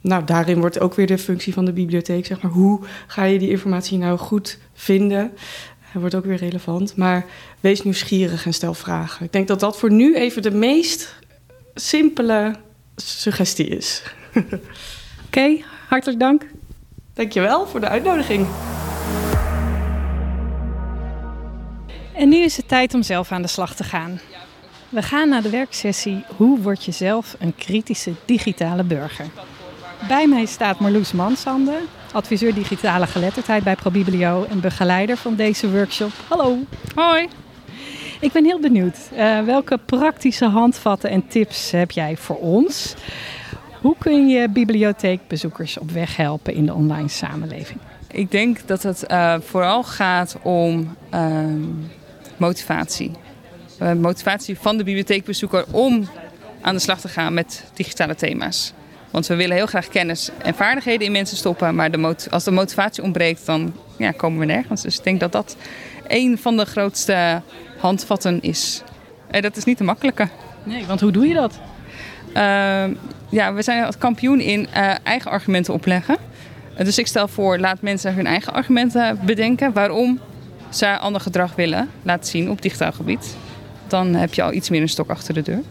nou, 0.00 0.24
daarin 0.24 0.60
wordt 0.60 0.80
ook 0.80 0.94
weer 0.94 1.06
de 1.06 1.18
functie 1.18 1.52
van 1.52 1.64
de 1.64 1.72
bibliotheek, 1.72 2.26
zeg 2.26 2.42
maar. 2.42 2.52
Hoe 2.52 2.80
ga 3.06 3.24
je 3.24 3.38
die 3.38 3.50
informatie 3.50 3.98
nou 3.98 4.18
goed 4.18 4.58
vinden? 4.74 5.32
Wordt 6.00 6.14
ook 6.14 6.24
weer 6.24 6.36
relevant. 6.36 6.96
Maar 6.96 7.26
wees 7.60 7.82
nieuwsgierig 7.82 8.46
en 8.46 8.54
stel 8.54 8.74
vragen. 8.74 9.24
Ik 9.26 9.32
denk 9.32 9.48
dat 9.48 9.60
dat 9.60 9.78
voor 9.78 9.92
nu 9.92 10.14
even 10.16 10.42
de 10.42 10.50
meest 10.50 11.14
simpele 11.74 12.54
suggestie 12.96 13.66
is. 13.66 14.02
Oké, 14.36 14.58
okay, 15.26 15.64
hartelijk 15.88 16.20
dank. 16.20 16.46
Dankjewel 17.14 17.66
voor 17.66 17.80
de 17.80 17.88
uitnodiging. 17.88 18.46
En 22.12 22.28
nu 22.28 22.36
is 22.36 22.56
het 22.56 22.68
tijd 22.68 22.94
om 22.94 23.02
zelf 23.02 23.32
aan 23.32 23.42
de 23.42 23.48
slag 23.48 23.74
te 23.74 23.84
gaan. 23.84 24.20
We 24.88 25.02
gaan 25.02 25.28
naar 25.28 25.42
de 25.42 25.50
werksessie 25.50 26.24
Hoe 26.36 26.60
word 26.60 26.84
je 26.84 26.92
zelf 26.92 27.36
een 27.38 27.54
kritische 27.54 28.12
digitale 28.24 28.84
burger? 28.84 29.26
Bij 30.08 30.28
mij 30.28 30.44
staat 30.46 30.80
Marloes 30.80 31.12
Mansande, 31.12 31.78
adviseur 32.12 32.54
digitale 32.54 33.06
geletterdheid 33.06 33.64
bij 33.64 33.76
ProBiblio 33.76 34.46
en 34.50 34.60
begeleider 34.60 35.16
van 35.16 35.34
deze 35.34 35.70
workshop. 35.70 36.10
Hallo. 36.28 36.58
Hoi. 36.94 37.28
Ik 38.20 38.32
ben 38.32 38.44
heel 38.44 38.60
benieuwd. 38.60 38.96
Uh, 39.12 39.44
welke 39.44 39.78
praktische 39.78 40.44
handvatten 40.44 41.10
en 41.10 41.26
tips 41.26 41.70
heb 41.70 41.90
jij 41.90 42.16
voor 42.16 42.36
ons? 42.36 42.94
Hoe 43.80 43.94
kun 43.98 44.28
je 44.28 44.48
bibliotheekbezoekers 44.48 45.78
op 45.78 45.90
weg 45.90 46.16
helpen 46.16 46.54
in 46.54 46.66
de 46.66 46.74
online 46.74 47.08
samenleving? 47.08 47.80
Ik 48.10 48.30
denk 48.30 48.66
dat 48.66 48.82
het 48.82 49.04
uh, 49.10 49.34
vooral 49.40 49.82
gaat 49.82 50.36
om 50.42 50.96
uh, 51.14 51.44
motivatie. 52.36 53.10
Uh, 53.82 53.92
motivatie 53.92 54.58
van 54.58 54.76
de 54.76 54.84
bibliotheekbezoeker 54.84 55.64
om 55.70 56.08
aan 56.60 56.74
de 56.74 56.80
slag 56.80 57.00
te 57.00 57.08
gaan 57.08 57.34
met 57.34 57.64
digitale 57.74 58.14
thema's. 58.14 58.72
Want 59.16 59.28
we 59.28 59.34
willen 59.34 59.56
heel 59.56 59.66
graag 59.66 59.88
kennis 59.88 60.30
en 60.38 60.54
vaardigheden 60.54 61.06
in 61.06 61.12
mensen 61.12 61.36
stoppen. 61.36 61.74
Maar 61.74 61.90
de 61.90 62.16
als 62.30 62.44
de 62.44 62.50
motivatie 62.50 63.02
ontbreekt, 63.02 63.46
dan 63.46 63.74
ja, 63.98 64.10
komen 64.10 64.38
we 64.38 64.44
nergens. 64.44 64.82
Dus 64.82 64.98
ik 64.98 65.04
denk 65.04 65.20
dat 65.20 65.32
dat 65.32 65.56
een 66.06 66.38
van 66.38 66.56
de 66.56 66.64
grootste 66.64 67.42
handvatten 67.78 68.42
is. 68.42 68.82
En 69.30 69.42
dat 69.42 69.56
is 69.56 69.64
niet 69.64 69.76
te 69.76 69.84
makkelijke. 69.84 70.28
Nee, 70.62 70.86
want 70.86 71.00
hoe 71.00 71.10
doe 71.10 71.28
je 71.28 71.34
dat? 71.34 71.58
Uh, 72.28 72.84
ja, 73.28 73.54
we 73.54 73.62
zijn 73.62 73.84
het 73.84 73.98
kampioen 73.98 74.40
in 74.40 74.60
uh, 74.60 74.94
eigen 75.02 75.30
argumenten 75.30 75.74
opleggen. 75.74 76.16
dus 76.76 76.98
ik 76.98 77.06
stel 77.06 77.28
voor, 77.28 77.58
laat 77.58 77.80
mensen 77.80 78.14
hun 78.14 78.26
eigen 78.26 78.52
argumenten 78.52 79.18
bedenken 79.24 79.72
waarom 79.72 80.20
ze 80.68 80.98
ander 80.98 81.20
gedrag 81.20 81.54
willen 81.54 81.90
laten 82.02 82.30
zien 82.30 82.50
op 82.50 82.62
digitaal 82.62 82.92
gebied. 82.92 83.36
Dan 83.86 84.14
heb 84.14 84.34
je 84.34 84.42
al 84.42 84.52
iets 84.52 84.70
meer 84.70 84.80
een 84.80 84.88
stok 84.88 85.10
achter 85.10 85.34
de 85.34 85.42
deur. 85.42 85.62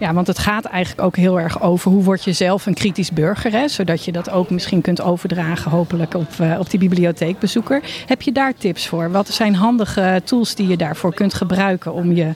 Ja, 0.00 0.14
want 0.14 0.26
het 0.26 0.38
gaat 0.38 0.64
eigenlijk 0.64 1.06
ook 1.06 1.16
heel 1.16 1.40
erg 1.40 1.62
over 1.62 1.90
hoe 1.90 2.02
word 2.02 2.24
je 2.24 2.32
zelf 2.32 2.66
een 2.66 2.74
kritisch 2.74 3.10
burger. 3.10 3.52
Hè? 3.52 3.68
Zodat 3.68 4.04
je 4.04 4.12
dat 4.12 4.30
ook 4.30 4.50
misschien 4.50 4.80
kunt 4.80 5.00
overdragen 5.00 5.70
hopelijk 5.70 6.14
op, 6.14 6.28
uh, 6.40 6.58
op 6.58 6.70
die 6.70 6.78
bibliotheekbezoeker. 6.78 7.82
Heb 8.06 8.22
je 8.22 8.32
daar 8.32 8.54
tips 8.54 8.86
voor? 8.86 9.10
Wat 9.10 9.28
zijn 9.28 9.54
handige 9.54 10.22
tools 10.24 10.54
die 10.54 10.68
je 10.68 10.76
daarvoor 10.76 11.14
kunt 11.14 11.34
gebruiken 11.34 11.92
om 11.92 12.12
je 12.12 12.32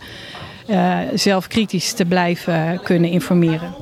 uh, 0.66 0.98
zelf 1.14 1.46
kritisch 1.48 1.92
te 1.92 2.04
blijven 2.04 2.80
kunnen 2.82 3.10
informeren? 3.10 3.74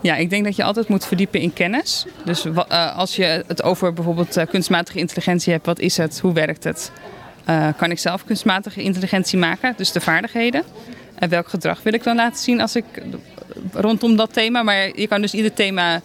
Ja, 0.00 0.16
ik 0.16 0.30
denk 0.30 0.44
dat 0.44 0.56
je 0.56 0.64
altijd 0.64 0.88
moet 0.88 1.06
verdiepen 1.06 1.40
in 1.40 1.52
kennis. 1.52 2.06
Dus 2.24 2.46
uh, 2.46 2.96
als 2.96 3.16
je 3.16 3.44
het 3.46 3.62
over 3.62 3.92
bijvoorbeeld 3.92 4.44
kunstmatige 4.50 4.98
intelligentie 4.98 5.52
hebt, 5.52 5.66
wat 5.66 5.78
is 5.78 5.96
het? 5.96 6.20
Hoe 6.20 6.32
werkt 6.32 6.64
het? 6.64 6.92
kan 7.76 7.90
ik 7.90 7.98
zelf 7.98 8.24
kunstmatige 8.24 8.82
intelligentie 8.82 9.38
maken? 9.38 9.74
Dus 9.76 9.92
de 9.92 10.00
vaardigheden. 10.00 10.62
En 11.14 11.28
welk 11.28 11.48
gedrag 11.48 11.82
wil 11.82 11.92
ik 11.92 12.02
dan 12.02 12.16
laten 12.16 12.42
zien 12.42 12.60
als 12.60 12.76
ik 12.76 12.84
rondom 13.72 14.16
dat 14.16 14.32
thema? 14.32 14.62
Maar 14.62 14.98
je 14.98 15.08
kan 15.08 15.20
dus 15.20 15.34
ieder 15.34 15.52
thema 15.52 16.00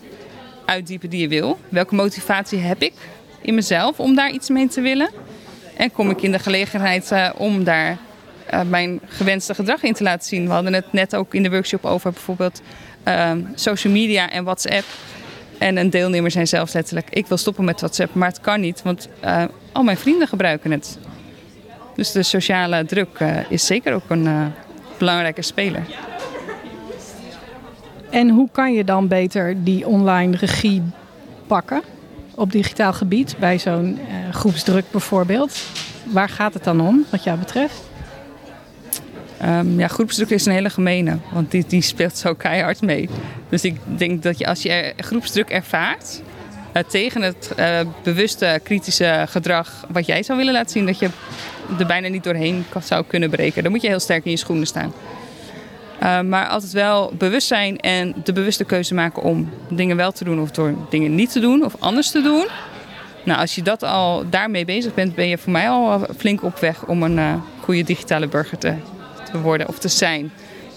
uitdiepen 0.66 1.10
die 1.10 1.22
je 1.22 1.28
wil. 1.28 1.60
Welke 1.70 1.96
motivatie 1.96 2.60
heb 2.60 2.82
ik 2.82 2.94
in 3.42 3.56
mezelf 3.56 4.00
om 4.00 4.16
daar 4.16 4.32
iets 4.32 4.50
mee 4.50 4.68
te 4.68 4.82
willen? 4.82 5.10
En 5.75 5.92
kom 5.92 6.10
ik 6.10 6.22
in 6.22 6.32
de 6.32 6.39
gelegenheid 6.39 7.12
uh, 7.12 7.30
om 7.38 7.63
daar 7.63 7.98
uh, 8.54 8.62
mijn 8.62 9.00
gewenste 9.06 9.56
gedrag 9.56 9.84
in 9.84 9.94
te 9.94 10.04
laten 10.04 10.28
zien? 10.28 10.46
We 10.46 10.51
hadden 10.51 10.74
het 10.74 10.94
net 10.94 11.16
ook 11.16 11.34
in 11.34 11.44
de 11.44 11.50
workshop 11.50 11.86
over 11.86 12.12
bijvoorbeeld 12.12 12.62
uh, 13.08 13.32
social 13.56 13.94
media 13.94 14.30
en 14.30 14.44
WhatsApp. 14.44 14.86
En 15.58 15.78
een 15.78 15.89
deelnemer 15.89 16.32
zei 16.32 16.46
zelfs 16.46 16.74
letterlijk: 16.74 17.08
Ik 17.10 17.28
wil 17.28 17.38
stoppen 17.38 17.66
met 17.66 17.80
WhatsApp, 17.80 18.13
maar 18.13 18.28
het 18.28 18.42
kan 18.42 18.62
niet, 18.62 18.82
want 18.82 19.10
al 19.72 19.84
mijn 19.84 19.98
vrienden 19.98 20.28
gebruiken 20.28 20.72
het. 20.72 20.98
Dus 21.96 22.12
de 22.12 22.24
sociale 22.24 22.86
druk 22.86 23.20
is 23.50 23.66
zeker 23.66 23.94
ook 23.94 24.10
een 24.10 24.54
belangrijke 25.00 25.41
speler. 25.41 25.84
En 28.10 28.29
hoe 28.29 28.50
kan 28.51 28.74
je 28.74 28.84
dan 28.84 29.08
beter 29.08 29.63
die 29.63 29.88
online 29.88 30.38
regie 30.38 30.84
pakken 31.48 31.82
op 32.36 32.51
digitaal 32.51 32.94
gebied 32.94 33.36
bij 33.39 33.60
zo'n 33.60 34.00
uh, 34.00 34.34
groepsdruk 34.34 34.86
bijvoorbeeld? 34.91 35.60
Waar 36.03 36.29
gaat 36.29 36.53
het 36.53 36.63
dan 36.63 36.82
om, 36.82 37.06
wat 37.10 37.24
jou 37.24 37.38
betreft? 37.38 37.82
Um, 39.46 39.79
ja, 39.79 39.88
groepsdruk 39.88 40.29
is 40.29 40.46
een 40.46 40.51
hele 40.51 40.70
gemene, 40.70 41.18
want 41.32 41.51
die, 41.51 41.65
die 41.68 41.82
speelt 41.82 42.18
zo 42.18 42.34
keihard 42.34 42.82
mee. 42.82 43.10
Dus 43.50 43.63
ik 43.63 43.79
denk 43.86 44.24
dat 44.24 44.38
je 44.38 44.48
als 44.48 44.62
je 44.62 44.94
groepsdruk 44.98 45.50
ervaart 45.50 46.22
uh, 46.74 46.84
tegen 46.84 47.22
het 47.22 47.51
uh, 47.60 47.79
bewuste 48.03 48.60
kritische 48.63 49.25
gedrag 49.29 49.86
wat 49.91 50.06
jij 50.06 50.24
zou 50.24 50.38
willen 50.38 50.53
laten 50.53 50.72
zien, 50.72 50.86
dat 50.86 51.00
je 51.00 51.10
er 51.80 51.86
bijna 51.86 52.08
niet 52.08 52.24
doorheen 52.24 52.66
zou 52.84 53.04
kunnen 53.08 53.30
breken. 53.30 53.64
Dan 53.64 53.72
moet 53.72 53.82
je 53.82 53.88
heel 53.88 54.00
sterk 54.00 54.26
in 54.26 54.32
je 54.32 54.38
schoenen 54.38 54.68
staan. 54.68 54.94
Uh, 56.04 56.22
maar 56.22 56.48
altijd 56.48 56.72
wel 56.72 57.14
bewust 57.18 57.48
zijn 57.48 57.78
en 57.78 58.16
de 58.24 58.34
bewuste 58.34 58.64
keuze 58.64 58.94
maken 58.94 59.24
om 59.24 59.50
dingen 59.70 59.96
wel 59.96 60.12
te 60.12 60.24
doen 60.24 60.42
of 60.42 60.52
door 60.52 60.74
dingen 60.90 61.16
niet 61.16 61.32
te 61.32 61.40
doen 61.40 61.66
of 61.66 61.76
anders 61.80 62.12
te 62.12 62.22
doen. 62.22 62.48
Nou, 63.26 63.40
als 63.40 63.56
je 63.56 63.62
dat 63.62 63.84
al 63.84 64.30
daarmee 64.30 64.66
bezig 64.66 64.94
bent, 64.94 65.16
ben 65.16 65.28
je 65.28 65.38
voor 65.38 65.52
mij 65.52 65.70
al 65.70 66.06
flink 66.18 66.44
op 66.44 66.60
weg 66.60 66.86
om 66.86 67.04
een 67.04 67.18
uh, 67.18 67.34
goede 67.62 67.84
digitale 67.84 68.28
burger 68.28 68.58
te, 68.58 68.74
te, 69.32 69.40
worden 69.40 69.68
of 69.68 69.80
te 69.80 69.88
zijn. 69.88 70.32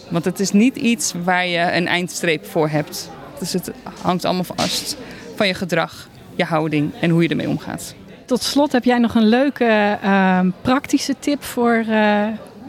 Want 0.08 0.24
het 0.24 0.40
is 0.40 0.52
niet 0.52 0.76
iets 0.76 1.12
waar 1.24 1.46
je 1.46 1.72
een 1.72 1.86
eindstreep 1.86 2.46
voor 2.46 2.68
hebt. 2.68 3.10
Dus 3.38 3.52
het 3.52 3.70
hangt 4.02 4.24
allemaal 4.24 4.44
vast 4.44 4.96
van 5.36 5.46
je 5.46 5.54
gedrag, 5.54 6.08
je 6.34 6.44
houding 6.44 6.92
en 7.00 7.10
hoe 7.10 7.22
je 7.22 7.28
ermee 7.28 7.48
omgaat. 7.48 7.94
Tot 8.32 8.42
slot 8.42 8.72
heb 8.72 8.84
jij 8.84 8.98
nog 8.98 9.14
een 9.14 9.28
leuke 9.28 9.98
uh, 10.04 10.40
praktische 10.60 11.14
tip 11.18 11.42
voor 11.42 11.84
uh, 11.88 12.26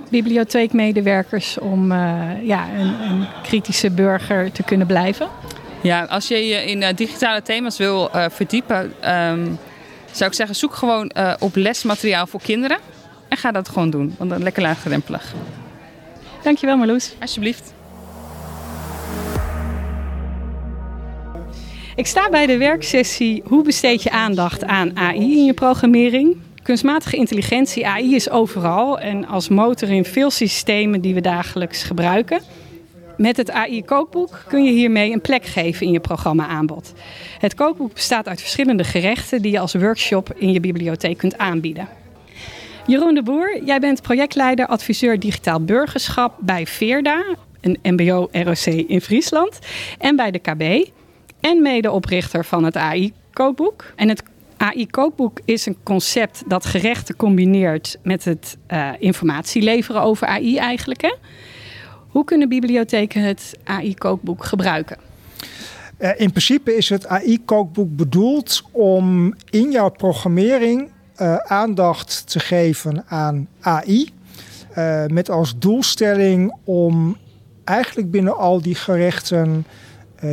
bibliotheekmedewerkers 0.09 1.57
om 1.59 1.91
uh, 1.91 2.21
ja, 2.41 2.67
een, 2.77 3.01
een, 3.01 3.27
kritische 3.43 3.91
burger 3.91 4.51
te 4.51 4.63
kunnen 4.63 4.87
blijven? 4.87 5.27
Ja, 5.81 6.03
als 6.03 6.27
je 6.27 6.47
je 6.47 6.65
in 6.65 6.95
digitale 6.95 7.41
thema's 7.41 7.77
wil 7.77 8.09
verdiepen, 8.11 8.93
um, 9.15 9.59
zou 10.11 10.29
ik 10.29 10.35
zeggen 10.35 10.55
zoek 10.55 10.73
gewoon 10.73 11.11
op 11.39 11.55
lesmateriaal 11.55 12.27
voor 12.27 12.41
kinderen 12.41 12.77
en 13.27 13.37
ga 13.37 13.51
dat 13.51 13.69
gewoon 13.69 13.89
doen, 13.89 14.15
want 14.17 14.29
dan 14.29 14.43
lekker 14.43 14.61
laagdrempelig. 14.61 15.33
Dankjewel 16.41 16.77
Marloes. 16.77 17.13
Alsjeblieft. 17.19 17.73
Ik 21.95 22.07
sta 22.07 22.29
bij 22.29 22.45
de 22.45 22.57
werksessie 22.57 23.41
Hoe 23.45 23.63
besteed 23.63 24.03
je 24.03 24.11
aandacht 24.11 24.65
aan 24.65 24.97
AI 24.97 25.37
in 25.37 25.45
je 25.45 25.53
programmering? 25.53 26.37
Kunstmatige 26.63 27.15
intelligentie, 27.15 27.87
AI 27.87 28.15
is 28.15 28.29
overal 28.29 28.99
en 28.99 29.27
als 29.27 29.49
motor 29.49 29.89
in 29.89 30.05
veel 30.05 30.31
systemen 30.31 31.01
die 31.01 31.13
we 31.13 31.21
dagelijks 31.21 31.83
gebruiken. 31.83 32.41
Met 33.17 33.37
het 33.37 33.51
AI-kookboek 33.51 34.43
kun 34.47 34.63
je 34.63 34.71
hiermee 34.71 35.11
een 35.11 35.21
plek 35.21 35.45
geven 35.45 35.85
in 35.85 35.91
je 35.91 35.99
programma-aanbod. 35.99 36.93
Het 37.39 37.53
kookboek 37.53 37.93
bestaat 37.93 38.27
uit 38.27 38.41
verschillende 38.41 38.83
gerechten 38.83 39.41
die 39.41 39.51
je 39.51 39.59
als 39.59 39.73
workshop 39.73 40.33
in 40.35 40.51
je 40.51 40.59
bibliotheek 40.59 41.17
kunt 41.17 41.37
aanbieden. 41.37 41.87
Jeroen 42.87 43.13
de 43.13 43.23
Boer, 43.23 43.63
jij 43.63 43.79
bent 43.79 44.01
projectleider 44.01 44.67
adviseur 44.67 45.19
digitaal 45.19 45.59
burgerschap 45.59 46.35
bij 46.39 46.67
Veerda, 46.67 47.23
een 47.61 47.79
MBO-ROC 47.83 48.65
in 48.65 49.01
Friesland, 49.01 49.59
en 49.99 50.15
bij 50.15 50.31
de 50.31 50.39
KB 50.39 50.91
en 51.43 51.61
medeoprichter 51.61 52.45
van 52.45 52.63
het 52.63 52.77
AI-kookboek. 52.77 53.93
En 53.95 54.09
het 54.09 54.23
AI-kookboek 54.57 55.39
is 55.45 55.65
een 55.65 55.77
concept 55.83 56.43
dat 56.47 56.65
gerechten 56.65 57.15
combineert 57.15 57.97
met 58.03 58.23
het 58.23 58.57
uh, 58.67 58.89
informatie 58.99 59.61
leveren 59.61 60.01
over 60.01 60.27
AI 60.27 60.57
eigenlijk. 60.57 61.01
Hè? 61.01 61.13
Hoe 62.07 62.23
kunnen 62.23 62.49
bibliotheken 62.49 63.21
het 63.21 63.57
AI-kookboek 63.63 64.45
gebruiken? 64.45 64.97
Uh, 65.99 66.09
in 66.17 66.29
principe 66.29 66.75
is 66.75 66.89
het 66.89 67.07
AI-kookboek 67.07 67.95
bedoeld 67.95 68.61
om 68.71 69.35
in 69.49 69.71
jouw 69.71 69.89
programmering 69.89 70.91
uh, 71.17 71.35
aandacht 71.35 72.29
te 72.29 72.39
geven 72.39 73.03
aan 73.07 73.47
AI. 73.59 74.09
met 75.07 75.29
als 75.29 75.57
doelstelling 75.57 76.55
om 76.63 77.17
eigenlijk 77.63 78.11
binnen 78.11 78.37
al 78.37 78.61
die 78.61 78.75
gerechten 78.75 79.65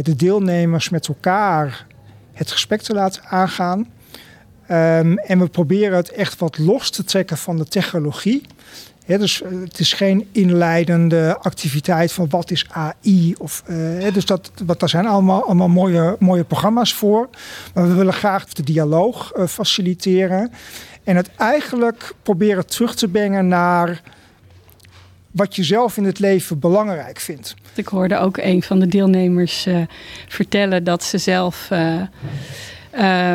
de 0.03 0.17
deelnemers 0.17 0.89
met 0.89 1.09
elkaar 1.09 1.87
het 2.33 2.51
gesprek 2.51 2.83
te 2.83 2.95
laten 2.95 3.23
aangaan. 3.25 3.79
Um, 3.79 5.19
en 5.19 5.39
we 5.39 5.49
proberen 5.49 5.97
het 5.97 6.11
echt 6.11 6.39
wat 6.39 6.59
los 6.59 6.91
te 6.91 7.05
trekken 7.05 7.37
van 7.37 7.57
de 7.57 7.65
technologie. 7.65 8.43
Dus 9.07 9.43
het 9.65 9.79
is 9.79 9.93
geen 9.93 10.29
inleidende 10.33 11.37
activiteit 11.39 12.13
van 12.13 12.29
wat 12.29 12.51
is 12.51 12.67
AI. 12.71 13.35
Of, 13.39 13.63
uh, 13.67 14.13
dus 14.13 14.25
dat, 14.25 14.51
wat, 14.67 14.81
daar 14.81 14.89
zijn 14.89 15.07
allemaal, 15.07 15.45
allemaal 15.45 15.69
mooie, 15.69 16.17
mooie 16.19 16.45
programma's 16.45 16.95
voor. 16.95 17.29
Maar 17.75 17.89
we 17.89 17.95
willen 17.95 18.13
graag 18.13 18.45
de 18.45 18.63
dialoog 18.63 19.33
faciliteren. 19.49 20.53
En 21.05 21.17
het 21.17 21.31
eigenlijk 21.37 22.15
proberen 22.23 22.67
terug 22.67 22.95
te 22.95 23.09
brengen 23.09 23.49
naar 23.49 24.03
wat 25.31 25.57
je 25.57 25.65
zelf 25.65 25.97
in 25.97 26.05
het 26.05 26.19
leven 26.19 26.59
belangrijk 26.59 27.21
vindt. 27.21 27.55
Ik 27.75 27.87
hoorde 27.87 28.19
ook 28.19 28.37
een 28.37 28.63
van 28.63 28.81
de 28.81 28.87
deelnemers 28.87 29.67
uh, 29.67 29.83
vertellen 30.29 30.85
dat 30.85 31.05
ze 31.05 31.19
zelf 31.19 31.69
uh, 31.73 31.95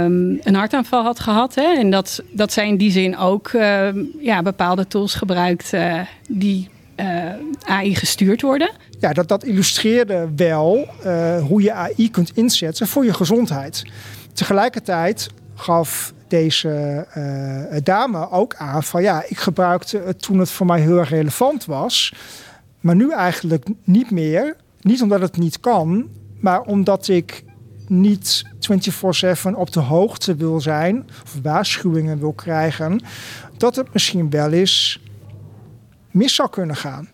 um, 0.03 0.39
een 0.43 0.55
hartaanval 0.55 1.03
had 1.03 1.19
gehad. 1.19 1.55
Hè? 1.55 1.73
En 1.77 1.89
dat, 1.89 2.23
dat 2.31 2.53
zij 2.53 2.67
in 2.67 2.77
die 2.77 2.91
zin 2.91 3.17
ook 3.17 3.51
uh, 3.51 3.87
ja, 4.19 4.41
bepaalde 4.41 4.87
tools 4.87 5.13
gebruikt 5.13 5.73
die 6.29 6.69
AI 7.63 7.95
gestuurd 7.95 8.41
worden. 8.41 8.71
Ja, 8.99 9.13
dat, 9.13 9.27
dat 9.27 9.43
illustreerde 9.43 10.29
wel 10.35 10.87
hoe 11.47 11.61
je 11.61 11.71
AI 11.71 12.11
kunt 12.11 12.31
inzetten 12.33 12.87
voor 12.87 13.05
je 13.05 13.13
gezondheid. 13.13 13.83
Tegelijkertijd 14.33 15.29
gaf 15.55 16.13
deze 16.35 17.05
uh, 17.17 17.79
dame 17.83 18.31
ook 18.31 18.55
aan 18.55 18.83
van 18.83 19.01
ja, 19.01 19.23
ik 19.27 19.37
gebruikte 19.37 20.01
het 20.05 20.21
toen 20.21 20.39
het 20.39 20.51
voor 20.51 20.65
mij 20.65 20.79
heel 20.79 21.01
relevant 21.01 21.65
was, 21.65 22.13
maar 22.79 22.95
nu 22.95 23.11
eigenlijk 23.11 23.67
niet 23.83 24.11
meer. 24.11 24.55
Niet 24.81 25.01
omdat 25.01 25.21
het 25.21 25.37
niet 25.37 25.59
kan, 25.59 26.09
maar 26.39 26.61
omdat 26.61 27.07
ik 27.07 27.43
niet 27.87 28.43
24/7 29.47 29.51
op 29.53 29.71
de 29.71 29.79
hoogte 29.79 30.35
wil 30.35 30.61
zijn 30.61 31.09
of 31.23 31.37
waarschuwingen 31.41 32.19
wil 32.19 32.33
krijgen 32.33 33.01
dat 33.57 33.75
het 33.75 33.93
misschien 33.93 34.29
wel 34.29 34.51
eens 34.51 35.01
mis 36.11 36.35
zou 36.35 36.49
kunnen 36.49 36.75
gaan. 36.75 37.09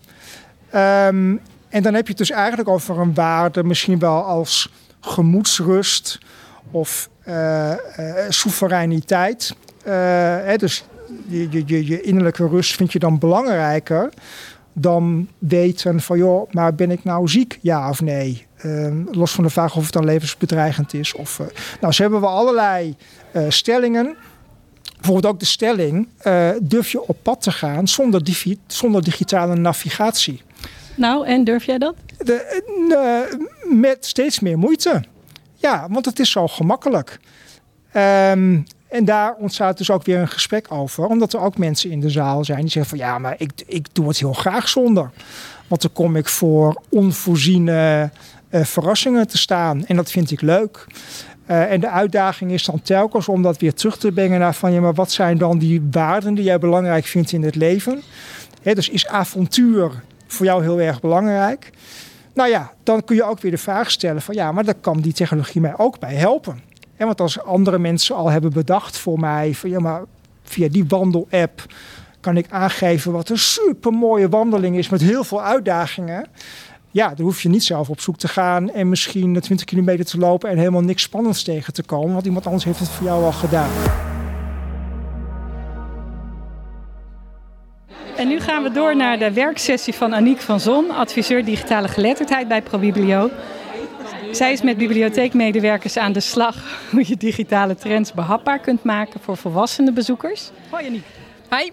Um, 0.75 1.39
en 1.69 1.83
dan 1.83 1.93
heb 1.93 2.03
je 2.03 2.09
het 2.09 2.17
dus 2.17 2.31
eigenlijk 2.31 2.69
over 2.69 2.99
een 2.99 3.13
waarde, 3.13 3.63
misschien 3.63 3.99
wel 3.99 4.23
als 4.23 4.71
gemoedsrust 4.99 6.19
of 6.71 7.09
soevereiniteit. 8.29 9.55
Uh, 9.87 9.93
hè, 10.43 10.55
dus 10.57 10.83
je, 11.27 11.63
je, 11.65 11.85
je 11.87 12.01
innerlijke 12.01 12.47
rust 12.47 12.75
vind 12.75 12.91
je 12.91 12.99
dan 12.99 13.19
belangrijker 13.19 14.09
dan 14.73 15.27
weten 15.37 16.01
van 16.01 16.17
joh, 16.17 16.51
maar 16.51 16.75
ben 16.75 16.91
ik 16.91 17.03
nou 17.03 17.27
ziek, 17.27 17.59
ja 17.61 17.89
of 17.89 18.01
nee? 18.01 18.45
Ehm, 18.57 19.03
los 19.11 19.31
van 19.31 19.43
de 19.43 19.49
vraag 19.49 19.75
of 19.75 19.83
het 19.83 19.93
dan 19.93 20.05
levensbedreigend 20.05 20.93
is. 20.93 21.13
Of, 21.13 21.39
uh, 21.39 21.47
nou, 21.81 21.93
ze 21.93 22.01
hebben 22.01 22.21
we 22.21 22.27
allerlei 22.27 22.95
uh, 23.35 23.45
stellingen. 23.47 24.15
Bijvoorbeeld 24.95 25.33
ook 25.33 25.39
de 25.39 25.45
stelling: 25.45 26.07
durf 26.61 26.91
je 26.91 27.07
op 27.07 27.17
pad 27.21 27.41
te 27.41 27.51
gaan 27.51 27.87
zonder, 27.87 28.21
zonder 28.67 29.03
digitale 29.03 29.55
navigatie? 29.55 30.41
Nou, 30.95 31.25
en 31.25 31.43
durf 31.43 31.63
jij 31.63 31.77
dat? 31.77 31.95
De, 32.17 33.39
met 33.69 34.05
steeds 34.05 34.39
meer 34.39 34.57
moeite. 34.57 35.03
Ja, 35.61 35.87
want 35.89 36.05
het 36.05 36.19
is 36.19 36.31
zo 36.31 36.47
gemakkelijk. 36.47 37.19
Um, 37.95 38.65
en 38.89 39.05
daar 39.05 39.33
ontstaat 39.33 39.77
dus 39.77 39.91
ook 39.91 40.05
weer 40.05 40.19
een 40.19 40.27
gesprek 40.27 40.71
over. 40.71 41.05
Omdat 41.05 41.33
er 41.33 41.39
ook 41.39 41.57
mensen 41.57 41.91
in 41.91 41.99
de 41.99 42.09
zaal 42.09 42.45
zijn 42.45 42.61
die 42.61 42.69
zeggen 42.69 42.97
van 42.97 43.07
ja, 43.07 43.17
maar 43.17 43.35
ik, 43.37 43.51
ik 43.65 43.87
doe 43.91 44.07
het 44.07 44.19
heel 44.19 44.33
graag 44.33 44.69
zonder. 44.69 45.11
Want 45.67 45.81
dan 45.81 45.91
kom 45.93 46.15
ik 46.15 46.27
voor 46.27 46.81
onvoorziene 46.89 48.09
uh, 48.49 48.63
verrassingen 48.63 49.27
te 49.27 49.37
staan. 49.37 49.85
En 49.85 49.95
dat 49.95 50.11
vind 50.11 50.31
ik 50.31 50.41
leuk. 50.41 50.85
Uh, 51.47 51.71
en 51.71 51.79
de 51.79 51.89
uitdaging 51.89 52.51
is 52.51 52.65
dan 52.65 52.81
telkens 52.81 53.27
om 53.27 53.41
dat 53.41 53.57
weer 53.57 53.73
terug 53.73 53.97
te 53.97 54.11
brengen 54.11 54.39
naar 54.39 54.55
van 54.55 54.71
ja, 54.71 54.79
maar 54.81 54.93
wat 54.93 55.11
zijn 55.11 55.37
dan 55.37 55.57
die 55.57 55.87
waarden 55.91 56.33
die 56.33 56.43
jij 56.43 56.59
belangrijk 56.59 57.05
vindt 57.05 57.31
in 57.31 57.43
het 57.43 57.55
leven? 57.55 58.01
Dus 58.61 58.89
is 58.89 59.07
avontuur 59.07 60.03
voor 60.27 60.45
jou 60.45 60.63
heel 60.63 60.81
erg 60.81 61.01
belangrijk? 61.01 61.71
Nou 62.33 62.50
ja, 62.50 62.71
dan 62.83 63.03
kun 63.03 63.15
je 63.15 63.23
ook 63.23 63.41
weer 63.41 63.51
de 63.51 63.57
vraag 63.57 63.91
stellen 63.91 64.21
van 64.21 64.35
ja, 64.35 64.51
maar 64.51 64.63
daar 64.63 64.75
kan 64.75 65.00
die 65.00 65.13
technologie 65.13 65.61
mij 65.61 65.77
ook 65.77 66.00
bij 66.00 66.15
helpen. 66.15 66.61
En 66.97 67.05
want 67.05 67.21
als 67.21 67.43
andere 67.43 67.79
mensen 67.79 68.15
al 68.15 68.29
hebben 68.29 68.53
bedacht 68.53 68.97
voor 68.97 69.19
mij, 69.19 69.53
van 69.53 69.69
ja, 69.69 69.79
maar 69.79 70.01
via 70.43 70.69
die 70.69 70.85
wandelapp 70.88 71.65
kan 72.19 72.38
ik 72.38 72.45
aangeven 72.50 73.11
wat 73.11 73.29
een 73.29 73.38
super 73.38 73.91
mooie 73.91 74.29
wandeling 74.29 74.77
is 74.77 74.89
met 74.89 75.01
heel 75.01 75.23
veel 75.23 75.43
uitdagingen. 75.43 76.27
Ja, 76.91 77.13
dan 77.13 77.25
hoef 77.25 77.41
je 77.41 77.50
niet 77.50 77.63
zelf 77.63 77.89
op 77.89 78.00
zoek 78.01 78.17
te 78.17 78.27
gaan 78.27 78.71
en 78.71 78.89
misschien 78.89 79.39
20 79.39 79.65
kilometer 79.65 80.05
te 80.05 80.17
lopen 80.17 80.50
en 80.50 80.57
helemaal 80.57 80.81
niks 80.81 81.03
spannends 81.03 81.43
tegen 81.43 81.73
te 81.73 81.83
komen, 81.83 82.13
want 82.13 82.25
iemand 82.25 82.45
anders 82.45 82.63
heeft 82.63 82.79
het 82.79 82.89
voor 82.89 83.05
jou 83.05 83.23
al 83.23 83.31
gedaan. 83.31 83.69
En 88.21 88.27
nu 88.27 88.39
gaan 88.39 88.63
we 88.63 88.71
door 88.71 88.95
naar 88.95 89.19
de 89.19 89.33
werksessie 89.33 89.93
van 89.93 90.13
Aniek 90.13 90.39
van 90.39 90.59
Zon, 90.59 90.91
adviseur 90.91 91.45
digitale 91.45 91.87
geletterdheid 91.87 92.47
bij 92.47 92.61
ProBiblio. 92.61 93.29
Zij 94.31 94.51
is 94.51 94.61
met 94.61 94.77
bibliotheekmedewerkers 94.77 95.97
aan 95.97 96.11
de 96.11 96.19
slag 96.19 96.55
hoe 96.91 97.07
je 97.07 97.17
digitale 97.17 97.75
trends 97.75 98.13
behapbaar 98.13 98.59
kunt 98.59 98.83
maken 98.83 99.19
voor 99.19 99.37
volwassene 99.37 99.91
bezoekers. 99.91 100.49
Hoi 100.69 100.87
Aniek. 100.87 101.03
Hi. 101.49 101.69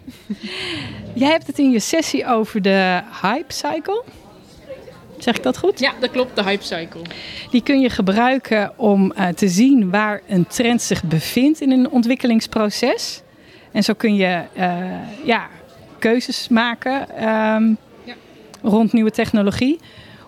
Jij 1.22 1.30
hebt 1.30 1.46
het 1.46 1.58
in 1.58 1.70
je 1.70 1.80
sessie 1.80 2.26
over 2.26 2.62
de 2.62 3.00
hype 3.22 3.52
cycle. 3.52 4.04
Zeg 5.18 5.36
ik 5.36 5.42
dat 5.42 5.58
goed? 5.58 5.78
Ja, 5.78 5.92
dat 6.00 6.10
klopt, 6.10 6.36
de 6.36 6.42
hype 6.42 6.64
cycle. 6.64 7.02
Die 7.50 7.62
kun 7.62 7.80
je 7.80 7.90
gebruiken 7.90 8.72
om 8.76 9.12
uh, 9.18 9.28
te 9.28 9.48
zien 9.48 9.90
waar 9.90 10.20
een 10.28 10.46
trend 10.46 10.82
zich 10.82 11.04
bevindt 11.04 11.60
in 11.60 11.70
een 11.70 11.90
ontwikkelingsproces. 11.90 13.22
En 13.72 13.82
zo 13.82 13.94
kun 13.94 14.14
je 14.14 14.42
uh, 14.56 14.74
ja, 15.24 15.48
keuzes 15.98 16.48
maken 16.48 17.24
um, 17.28 17.76
ja. 18.04 18.14
rond 18.62 18.92
nieuwe 18.92 19.10
technologie. 19.10 19.80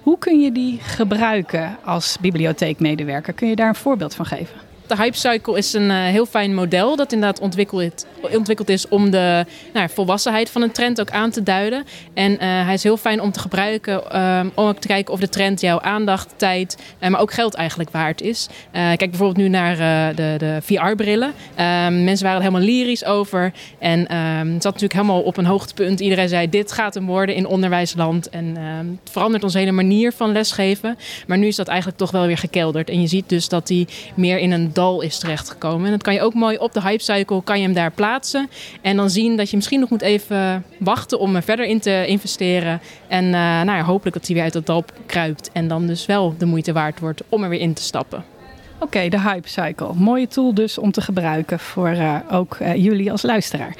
Hoe 0.02 0.18
kun 0.18 0.40
je 0.40 0.52
die 0.52 0.78
gebruiken 0.80 1.76
als 1.84 2.16
bibliotheekmedewerker? 2.20 3.32
Kun 3.32 3.48
je 3.48 3.56
daar 3.56 3.68
een 3.68 3.74
voorbeeld 3.74 4.14
van 4.14 4.26
geven? 4.26 4.69
De 4.90 4.96
Hype 4.96 5.16
Cycle 5.16 5.58
is 5.58 5.72
een 5.72 5.90
uh, 5.90 6.04
heel 6.04 6.26
fijn 6.26 6.54
model 6.54 6.96
dat 6.96 7.12
inderdaad 7.12 7.40
ontwikkeld, 7.40 8.06
ontwikkeld 8.32 8.68
is 8.68 8.88
om 8.88 9.10
de 9.10 9.44
nou, 9.72 9.88
volwassenheid 9.88 10.50
van 10.50 10.62
een 10.62 10.72
trend 10.72 11.00
ook 11.00 11.10
aan 11.10 11.30
te 11.30 11.42
duiden. 11.42 11.84
En 12.14 12.32
uh, 12.32 12.38
hij 12.40 12.74
is 12.74 12.82
heel 12.82 12.96
fijn 12.96 13.20
om 13.20 13.32
te 13.32 13.40
gebruiken 13.40 14.02
uh, 14.12 14.40
om 14.54 14.66
ook 14.66 14.78
te 14.78 14.86
kijken 14.86 15.12
of 15.14 15.20
de 15.20 15.28
trend 15.28 15.60
jouw 15.60 15.80
aandacht, 15.80 16.34
tijd, 16.36 16.76
maar 17.00 17.20
ook 17.20 17.32
geld 17.32 17.54
eigenlijk 17.54 17.90
waard 17.90 18.20
is. 18.20 18.48
kijk 18.72 18.98
bijvoorbeeld 19.10 19.36
nu 19.36 19.48
naar 19.48 19.76
de, 20.16 20.34
de 20.38 20.58
VR-brillen. 20.62 21.32
Ehm, 21.54 22.04
mensen 22.04 22.24
waren 22.26 22.42
er 22.42 22.46
helemaal 22.46 22.68
lyrisch 22.68 23.04
over. 23.04 23.52
En 23.78 24.06
ehm, 24.06 24.52
het 24.52 24.62
zat 24.62 24.72
natuurlijk 24.72 24.92
helemaal 24.92 25.22
op 25.22 25.36
een 25.36 25.46
hoogtepunt. 25.46 26.00
Iedereen 26.00 26.28
zei: 26.28 26.48
dit 26.48 26.72
gaat 26.72 26.94
hem 26.94 27.06
worden 27.06 27.34
in 27.34 27.46
onderwijsland. 27.46 28.28
En 28.28 28.56
ehm, 28.56 28.86
het 29.02 29.10
verandert 29.10 29.44
onze 29.44 29.58
hele 29.58 29.72
manier 29.72 30.12
van 30.12 30.32
lesgeven. 30.32 30.98
Maar 31.26 31.38
nu 31.38 31.46
is 31.46 31.56
dat 31.56 31.68
eigenlijk 31.68 31.98
toch 31.98 32.10
wel 32.10 32.26
weer 32.26 32.38
gekelderd. 32.38 32.90
En 32.90 33.00
je 33.00 33.06
ziet 33.06 33.28
dus 33.28 33.48
dat 33.48 33.66
die 33.66 33.88
meer 34.14 34.38
in 34.38 34.52
een 34.52 34.70
is 35.00 35.18
terechtgekomen. 35.18 35.84
En 35.84 35.90
dat 35.90 36.02
kan 36.02 36.14
je 36.14 36.20
ook 36.20 36.34
mooi 36.34 36.56
op 36.56 36.72
de 36.72 36.80
hypecycle, 36.82 37.42
kan 37.42 37.58
je 37.58 37.64
hem 37.64 37.74
daar 37.74 37.90
plaatsen. 37.90 38.50
En 38.80 38.96
dan 38.96 39.10
zien 39.10 39.36
dat 39.36 39.50
je 39.50 39.56
misschien 39.56 39.80
nog 39.80 39.90
moet 39.90 40.02
even 40.02 40.64
wachten 40.78 41.18
om 41.18 41.36
er 41.36 41.42
verder 41.42 41.66
in 41.66 41.80
te 41.80 42.06
investeren. 42.06 42.80
En 43.08 43.24
uh, 43.24 43.32
nou 43.32 43.72
ja, 43.72 43.82
hopelijk 43.82 44.16
dat 44.16 44.26
hij 44.26 44.34
weer 44.34 44.44
uit 44.44 44.52
dat 44.52 44.66
dal 44.66 44.84
kruipt. 45.06 45.50
En 45.52 45.68
dan 45.68 45.86
dus 45.86 46.06
wel 46.06 46.34
de 46.38 46.46
moeite 46.46 46.72
waard 46.72 47.00
wordt 47.00 47.22
om 47.28 47.42
er 47.42 47.48
weer 47.48 47.60
in 47.60 47.74
te 47.74 47.82
stappen. 47.82 48.24
Oké, 48.78 49.08
de 49.08 49.20
Hype 49.20 49.48
Cycle. 49.48 49.94
Mooie 49.94 50.28
tool 50.28 50.54
dus 50.54 50.78
om 50.78 50.90
te 50.90 51.00
gebruiken 51.00 51.58
voor 51.58 51.90
uh, 51.90 52.16
ook 52.30 52.56
uh, 52.62 52.74
jullie 52.74 53.10
als 53.10 53.22
luisteraar. 53.22 53.76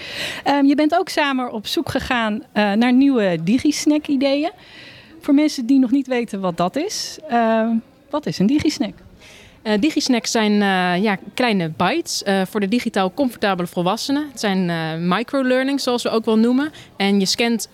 Um, 0.46 0.66
je 0.66 0.74
bent 0.74 0.98
ook 0.98 1.08
samen 1.08 1.52
op 1.52 1.66
zoek 1.66 1.88
gegaan 1.88 2.42
naar 2.52 2.92
nieuwe 2.92 3.38
digisnack 3.44 4.06
ideeën. 4.06 4.50
Voor 5.20 5.34
mensen 5.34 5.66
die 5.66 5.78
nog 5.78 5.90
niet 5.90 6.06
weten 6.06 6.40
wat 6.40 6.56
dat 6.56 6.76
is, 6.76 7.18
wat 8.10 8.26
is 8.26 8.38
een 8.38 8.46
digisnack? 8.46 8.94
Uh, 9.62 9.72
digisnacks 9.80 10.30
zijn 10.30 10.52
uh, 10.52 11.02
ja, 11.02 11.18
kleine 11.34 11.72
bites 11.76 12.22
uh, 12.26 12.42
voor 12.44 12.60
de 12.60 12.68
digitaal 12.68 13.12
comfortabele 13.14 13.68
volwassenen. 13.68 14.28
Het 14.30 14.40
zijn 14.40 14.68
microlearning, 15.08 15.80
zoals 15.80 16.02
we 16.02 16.10
ook 16.10 16.24
wel 16.24 16.38
noemen. 16.38 16.72
En 16.96 17.20
je 17.20 17.26
scant 17.26 17.68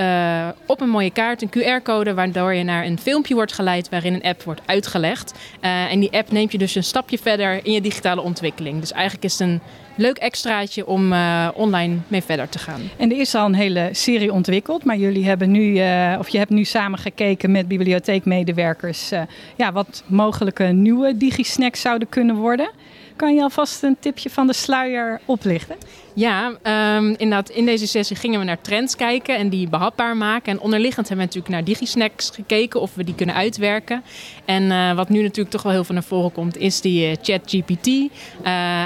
op 0.67 0.81
een 0.81 0.89
mooie 0.89 1.11
kaart 1.11 1.43
een 1.43 1.51
QR-code, 1.51 2.15
waardoor 2.15 2.55
je 2.55 2.63
naar 2.63 2.85
een 2.85 2.99
filmpje 2.99 3.35
wordt 3.35 3.53
geleid 3.53 3.89
waarin 3.89 4.15
een 4.15 4.23
app 4.23 4.43
wordt 4.43 4.61
uitgelegd. 4.67 5.33
en 5.61 6.01
die 6.01 6.13
app 6.13 6.33
neemt 6.33 6.53
je 6.53 6.59
dus 6.59 6.75
een 6.75 6.85
stapje 6.85 7.19
verder 7.19 7.65
in 7.65 7.73
je 7.73 7.81
digitale 7.81 8.21
ontwikkeling. 8.21 8.81
Dus 8.81 8.93
eigenlijk 8.93 9.25
is 9.25 9.39
het 9.39 9.49
een 9.49 9.61
leuk 9.97 10.17
extraatje 10.17 10.87
om 10.87 11.13
uh, 11.13 11.49
online 11.55 11.97
mee 12.09 12.23
verder 12.23 12.49
te 12.49 12.59
gaan. 12.59 12.81
En 12.97 13.11
er 13.11 13.19
is 13.19 13.35
al 13.35 13.47
een 13.47 13.55
hele 13.55 13.89
serie 13.93 14.33
ontwikkeld, 14.33 14.85
maar 14.85 14.97
jullie 14.97 15.27
hebben 15.27 15.51
nu, 15.51 15.63
uh, 15.63 16.17
of 16.19 16.29
je 16.29 16.39
hebt 16.39 16.51
nu 16.51 16.65
samen 16.65 16.99
gekeken 16.99 17.51
met 17.51 17.69
bibliotheekmedewerkers, 17.69 19.13
uh, 19.13 19.21
ja, 19.57 19.73
wat 19.73 20.03
mogelijke 20.07 20.65
nieuwe 20.65 21.17
digisnacks 21.17 21.81
zouden 21.81 22.09
kunnen 22.09 22.37
worden. 22.37 22.71
Kan 23.17 23.35
je 23.35 23.43
alvast 23.43 23.83
een 23.83 23.97
tipje 24.01 24.31
van 24.31 24.47
de 24.47 24.53
sluier 24.53 25.21
oplichten? 25.25 25.77
Ja, 26.17 26.47
um, 26.47 27.09
inderdaad. 27.09 27.49
In 27.49 27.65
deze 27.67 27.87
sessie 27.87 28.17
gingen 28.17 28.39
we 28.39 28.45
naar 28.45 28.61
trends 28.61 28.97
kijken 28.97 29.37
en 29.37 29.49
die 29.49 29.69
behapbaar 29.69 30.17
maken. 30.17 30.53
En 30.53 30.61
onderliggend 30.61 31.09
hebben 31.09 31.27
we 31.27 31.35
natuurlijk 31.35 31.55
naar 31.55 31.75
digisnacks 31.75 32.31
gekeken 32.31 32.81
of 32.81 32.95
we 32.95 33.05
die 33.05 33.15
kunnen 33.15 33.35
uitwerken. 33.35 34.03
En 34.45 34.63
uh, 34.63 34.93
wat 34.95 35.09
nu 35.09 35.23
natuurlijk 35.23 35.51
toch 35.51 35.63
wel 35.63 35.73
heel 35.73 35.85
veel 35.85 35.95
naar 35.95 36.05
voren 36.05 36.33
komt, 36.33 36.57
is 36.57 36.81
die 36.81 37.11
uh, 37.11 37.17
ChatGPT. 37.23 37.87
Uh, 37.87 38.09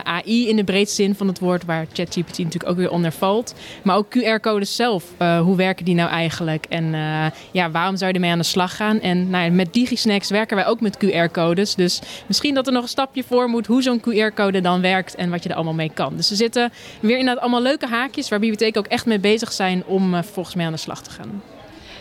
AI 0.00 0.48
in 0.48 0.56
de 0.56 0.64
breedste 0.64 1.02
zin 1.02 1.14
van 1.14 1.26
het 1.26 1.38
woord, 1.38 1.64
waar 1.64 1.86
ChatGPT 1.92 2.38
natuurlijk 2.38 2.68
ook 2.68 2.76
weer 2.76 2.90
onder 2.90 3.12
valt. 3.12 3.54
Maar 3.82 3.96
ook 3.96 4.18
QR-codes 4.18 4.76
zelf. 4.76 5.04
hoe 5.18 5.56
werken 5.56 5.84
die 5.84 5.94
nou 5.94 6.10
eigenlijk? 6.10 6.66
En 6.68 6.94
ja, 7.52 7.70
waarom 7.70 7.96
zou 7.96 8.08
je 8.10 8.14
ermee 8.14 8.30
aan 8.30 8.38
de 8.38 8.44
slag 8.44 8.76
gaan? 8.76 9.00
En 9.00 9.30
nou, 9.30 9.50
met 9.50 9.72
digisnacks 9.72 10.30
werken 10.30 10.56
wij 10.56 10.66
ook 10.66 10.80
met 10.80 10.98
QR-codes. 11.04 11.74
Dus 11.74 12.00
misschien 12.26 12.54
dat 12.54 12.66
er 12.66 12.72
nog 12.72 12.82
een 12.82 12.88
stapje 12.88 13.24
voor 13.24 13.48
moet 13.48 13.66
hoe 13.66 13.82
zo'n 13.82 14.00
QR-code 14.00 14.60
dan 14.60 14.80
werkt 14.80 15.14
en 15.14 15.30
wat 15.30 15.42
je 15.42 15.48
er 15.48 15.54
allemaal 15.54 15.74
mee 15.74 15.90
kan. 15.94 16.16
Dus 16.16 16.28
we 16.28 16.34
zitten 16.34 16.72
weer 17.00 17.19
inderdaad 17.20 17.42
allemaal 17.42 17.62
leuke 17.62 17.86
haakjes 17.86 18.28
waar 18.28 18.38
bibliotheken 18.38 18.80
ook 18.80 18.86
echt 18.86 19.06
mee 19.06 19.18
bezig 19.18 19.52
zijn 19.52 19.82
om 19.86 20.14
uh, 20.14 20.22
volgens 20.22 20.54
mij 20.54 20.66
aan 20.66 20.72
de 20.72 20.78
slag 20.78 21.02
te 21.02 21.10
gaan. 21.10 21.42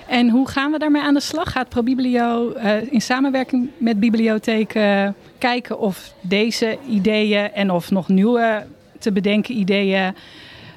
En 0.07 0.29
hoe 0.29 0.47
gaan 0.49 0.71
we 0.71 0.79
daarmee 0.79 1.01
aan 1.01 1.13
de 1.13 1.19
slag? 1.19 1.51
Gaat 1.51 1.69
ProBiblio 1.69 2.53
uh, 2.55 2.91
in 2.91 3.01
samenwerking 3.01 3.69
met 3.77 3.99
bibliotheken 3.99 5.15
kijken 5.37 5.79
of 5.79 6.13
deze 6.21 6.77
ideeën 6.89 7.51
en 7.53 7.71
of 7.71 7.91
nog 7.91 8.07
nieuwe 8.07 8.65
te 8.99 9.11
bedenken 9.11 9.57
ideeën 9.57 10.15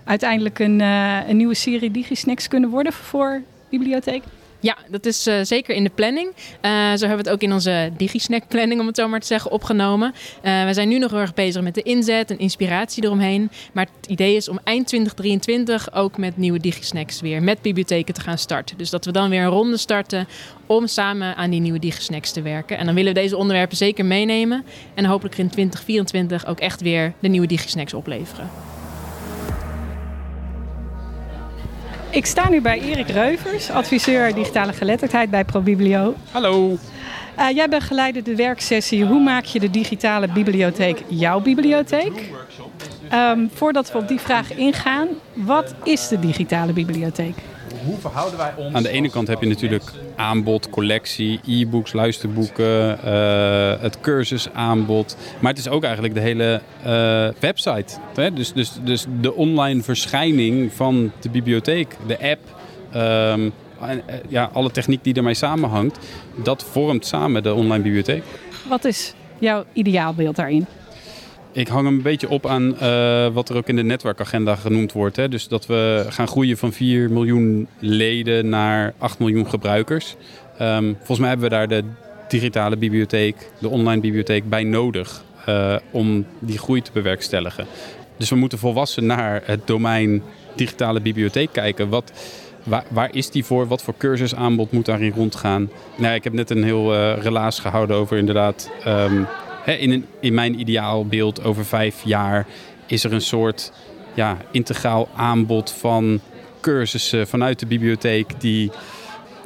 uiteindelijk 0.05 0.59
een, 0.59 0.81
een 0.81 1.37
nieuwe 1.37 1.55
serie 1.55 1.90
DigiSnacks 1.90 2.48
kunnen 2.48 2.70
worden 2.70 2.92
voor 2.92 3.42
bibliotheken? 3.68 4.41
Ja, 4.62 4.77
dat 4.88 5.07
is 5.07 5.27
uh, 5.27 5.35
zeker 5.42 5.75
in 5.75 5.85
de 5.85 5.90
planning. 5.90 6.29
Uh, 6.29 6.70
zo 6.72 7.07
hebben 7.07 7.09
we 7.09 7.16
het 7.16 7.29
ook 7.29 7.42
in 7.42 7.53
onze 7.53 7.92
DigiSnack 7.96 8.48
planning, 8.48 8.81
om 8.81 8.87
het 8.87 8.96
zo 8.96 9.09
maar 9.09 9.20
te 9.20 9.27
zeggen, 9.27 9.51
opgenomen. 9.51 10.14
Uh, 10.42 10.64
we 10.64 10.75
zijn 10.75 10.88
nu 10.88 10.98
nog 10.98 11.11
heel 11.11 11.20
erg 11.20 11.35
bezig 11.35 11.62
met 11.62 11.75
de 11.75 11.83
inzet 11.83 12.31
en 12.31 12.38
inspiratie 12.38 13.05
eromheen. 13.05 13.51
Maar 13.72 13.87
het 14.01 14.11
idee 14.11 14.37
is 14.37 14.48
om 14.48 14.59
eind 14.64 14.87
2023 14.87 15.94
ook 15.94 16.16
met 16.16 16.37
nieuwe 16.37 16.59
DigiSnacks 16.59 17.20
weer 17.20 17.42
met 17.42 17.62
bibliotheken 17.62 18.14
te 18.14 18.20
gaan 18.20 18.38
starten. 18.38 18.79
Dus 18.79 18.90
dat 18.90 19.05
we 19.05 19.12
dan 19.12 19.31
weer 19.31 19.42
een 19.42 19.48
ronde 19.48 19.77
starten 19.77 20.29
om 20.66 20.87
samen 20.87 21.37
aan 21.37 21.51
die 21.51 21.61
nieuwe 21.61 21.79
DigiSnacks 21.79 22.31
te 22.31 22.42
werken. 22.42 22.79
En 22.79 22.87
dan 22.87 22.94
willen 22.94 23.14
we 23.14 23.20
deze 23.20 23.37
onderwerpen 23.37 23.77
zeker 23.77 24.05
meenemen. 24.05 24.64
En 24.94 25.05
hopelijk 25.05 25.38
in 25.38 25.48
2024 25.48 26.46
ook 26.46 26.61
echt 26.61 26.81
weer 26.81 27.12
de 27.20 27.29
nieuwe 27.29 27.46
DigiSnacks 27.46 27.94
opleveren. 27.94 28.71
Ik 32.12 32.27
sta 32.27 32.48
nu 32.48 32.61
bij 32.61 32.81
Erik 32.81 33.09
Reuvers, 33.09 33.70
adviseur 33.70 34.35
digitale 34.35 34.72
geletterdheid 34.72 35.31
bij 35.31 35.44
ProBiblio. 35.44 36.14
Hallo. 36.31 36.79
Uh, 37.38 37.51
jij 37.51 37.68
begeleidde 37.68 38.22
de 38.22 38.37
werksessie 38.37 39.05
Hoe 39.05 39.20
maak 39.20 39.44
je 39.44 39.61
de 39.61 39.70
digitale 39.70 40.29
bibliotheek 40.29 41.03
jouw 41.09 41.40
bibliotheek? 41.40 42.31
Um, 43.12 43.51
voordat 43.55 43.92
we 43.92 43.98
op 43.98 44.09
die 44.09 44.20
vraag 44.20 44.55
ingaan, 44.55 45.09
wat 45.33 45.75
is 45.85 46.09
de 46.09 46.18
digitale 46.18 46.72
bibliotheek? 46.72 47.37
Hoe 47.85 47.99
verhouden 47.99 48.38
wij 48.38 48.53
ons? 48.57 48.75
Aan 48.75 48.83
de 48.83 48.88
ene 48.88 49.11
kant 49.11 49.29
heb 49.29 49.40
je 49.40 49.47
natuurlijk 49.47 49.92
aanbod, 50.16 50.71
collectie, 50.71 51.40
e-books, 51.47 51.92
luisterboeken, 51.92 52.99
uh, 53.05 53.81
het 53.81 54.01
cursusaanbod. 54.01 55.16
Maar 55.40 55.51
het 55.51 55.61
is 55.61 55.68
ook 55.68 55.83
eigenlijk 55.85 56.14
de 56.14 56.21
hele 56.21 56.61
uh, 56.87 57.29
website. 57.40 57.99
Hè? 58.14 58.33
Dus, 58.33 58.53
dus, 58.53 58.73
dus 58.83 59.07
de 59.21 59.35
online 59.35 59.83
verschijning 59.83 60.73
van 60.73 61.12
de 61.21 61.31
bibliotheek, 61.31 61.97
de 62.07 62.18
app. 62.31 62.40
Um, 62.97 63.53
ja, 64.29 64.51
alle 64.53 64.71
techniek 64.71 65.05
die 65.05 65.14
ermee 65.14 65.35
samenhangt, 65.35 65.99
dat 66.42 66.64
vormt 66.64 67.07
samen 67.07 67.42
de 67.42 67.55
online 67.55 67.83
bibliotheek. 67.83 68.23
Wat 68.68 68.85
is 68.85 69.14
jouw 69.38 69.64
ideaalbeeld 69.73 70.37
daarin? 70.37 70.66
Ik 71.55 71.69
hang 71.69 71.85
hem 71.85 71.97
een 71.97 72.03
beetje 72.03 72.29
op 72.29 72.47
aan 72.47 72.77
uh, 72.83 73.29
wat 73.29 73.49
er 73.49 73.57
ook 73.57 73.69
in 73.69 73.77
de 73.77 73.83
netwerkagenda 73.83 74.57
genoemd 74.57 74.93
wordt. 74.93 75.17
Hè. 75.17 75.29
Dus 75.29 75.49
dat 75.49 75.67
we 75.67 76.07
gaan 76.09 76.29
groeien 76.29 76.57
van 76.57 76.73
4 76.73 77.11
miljoen 77.11 77.69
leden 77.79 78.49
naar 78.49 78.95
8 78.99 79.19
miljoen 79.19 79.49
gebruikers. 79.49 80.17
Um, 80.61 80.95
volgens 80.97 81.19
mij 81.19 81.29
hebben 81.29 81.49
we 81.49 81.55
daar 81.55 81.69
de 81.69 81.85
digitale 82.29 82.77
bibliotheek, 82.77 83.51
de 83.59 83.69
online 83.69 84.01
bibliotheek 84.01 84.49
bij 84.49 84.62
nodig 84.62 85.25
uh, 85.49 85.77
om 85.91 86.27
die 86.38 86.59
groei 86.59 86.83
te 86.83 86.91
bewerkstelligen. 86.93 87.67
Dus 88.17 88.31
we 88.31 88.37
moeten 88.37 88.59
volwassen 88.59 89.07
naar 89.07 89.43
het 89.45 89.67
domein 89.67 90.23
digitale 90.57 91.01
bibliotheek 91.01 91.53
kijken. 91.53 91.88
Wat, 91.88 92.12
waar, 92.88 93.15
is 93.15 93.31
die 93.31 93.45
voor? 93.45 93.67
Wat 93.67 93.83
voor 93.83 93.95
cursusaanbod 93.97 94.73
moet 94.73 94.87
daarin 94.87 95.12
rondgaan? 95.17 95.71
Nou, 95.97 96.15
ik 96.15 96.25
heb 96.25 96.33
net 96.33 96.51
een 96.51 96.65
heel 96.65 96.95
uh, 96.95 97.12
relaas 97.19 97.59
gehouden 97.59 97.97
over 97.97 98.17
inderdaad 98.17 98.71
um, 98.87 99.27
in, 99.64 100.07
in 100.20 100.35
mijn 100.35 100.61
ideaalbeeld 100.61 101.44
over 101.44 101.64
vijf 101.64 102.03
jaar 102.05 102.46
is 102.87 103.05
er 103.05 103.12
een 103.12 103.20
soort 103.20 103.72
ja, 104.14 104.37
integraal 104.51 105.09
aanbod 105.16 105.70
van 105.70 106.20
cursussen 106.61 107.27
vanuit 107.27 107.59
de 107.59 107.66
bibliotheek 107.66 108.40
die 108.40 108.70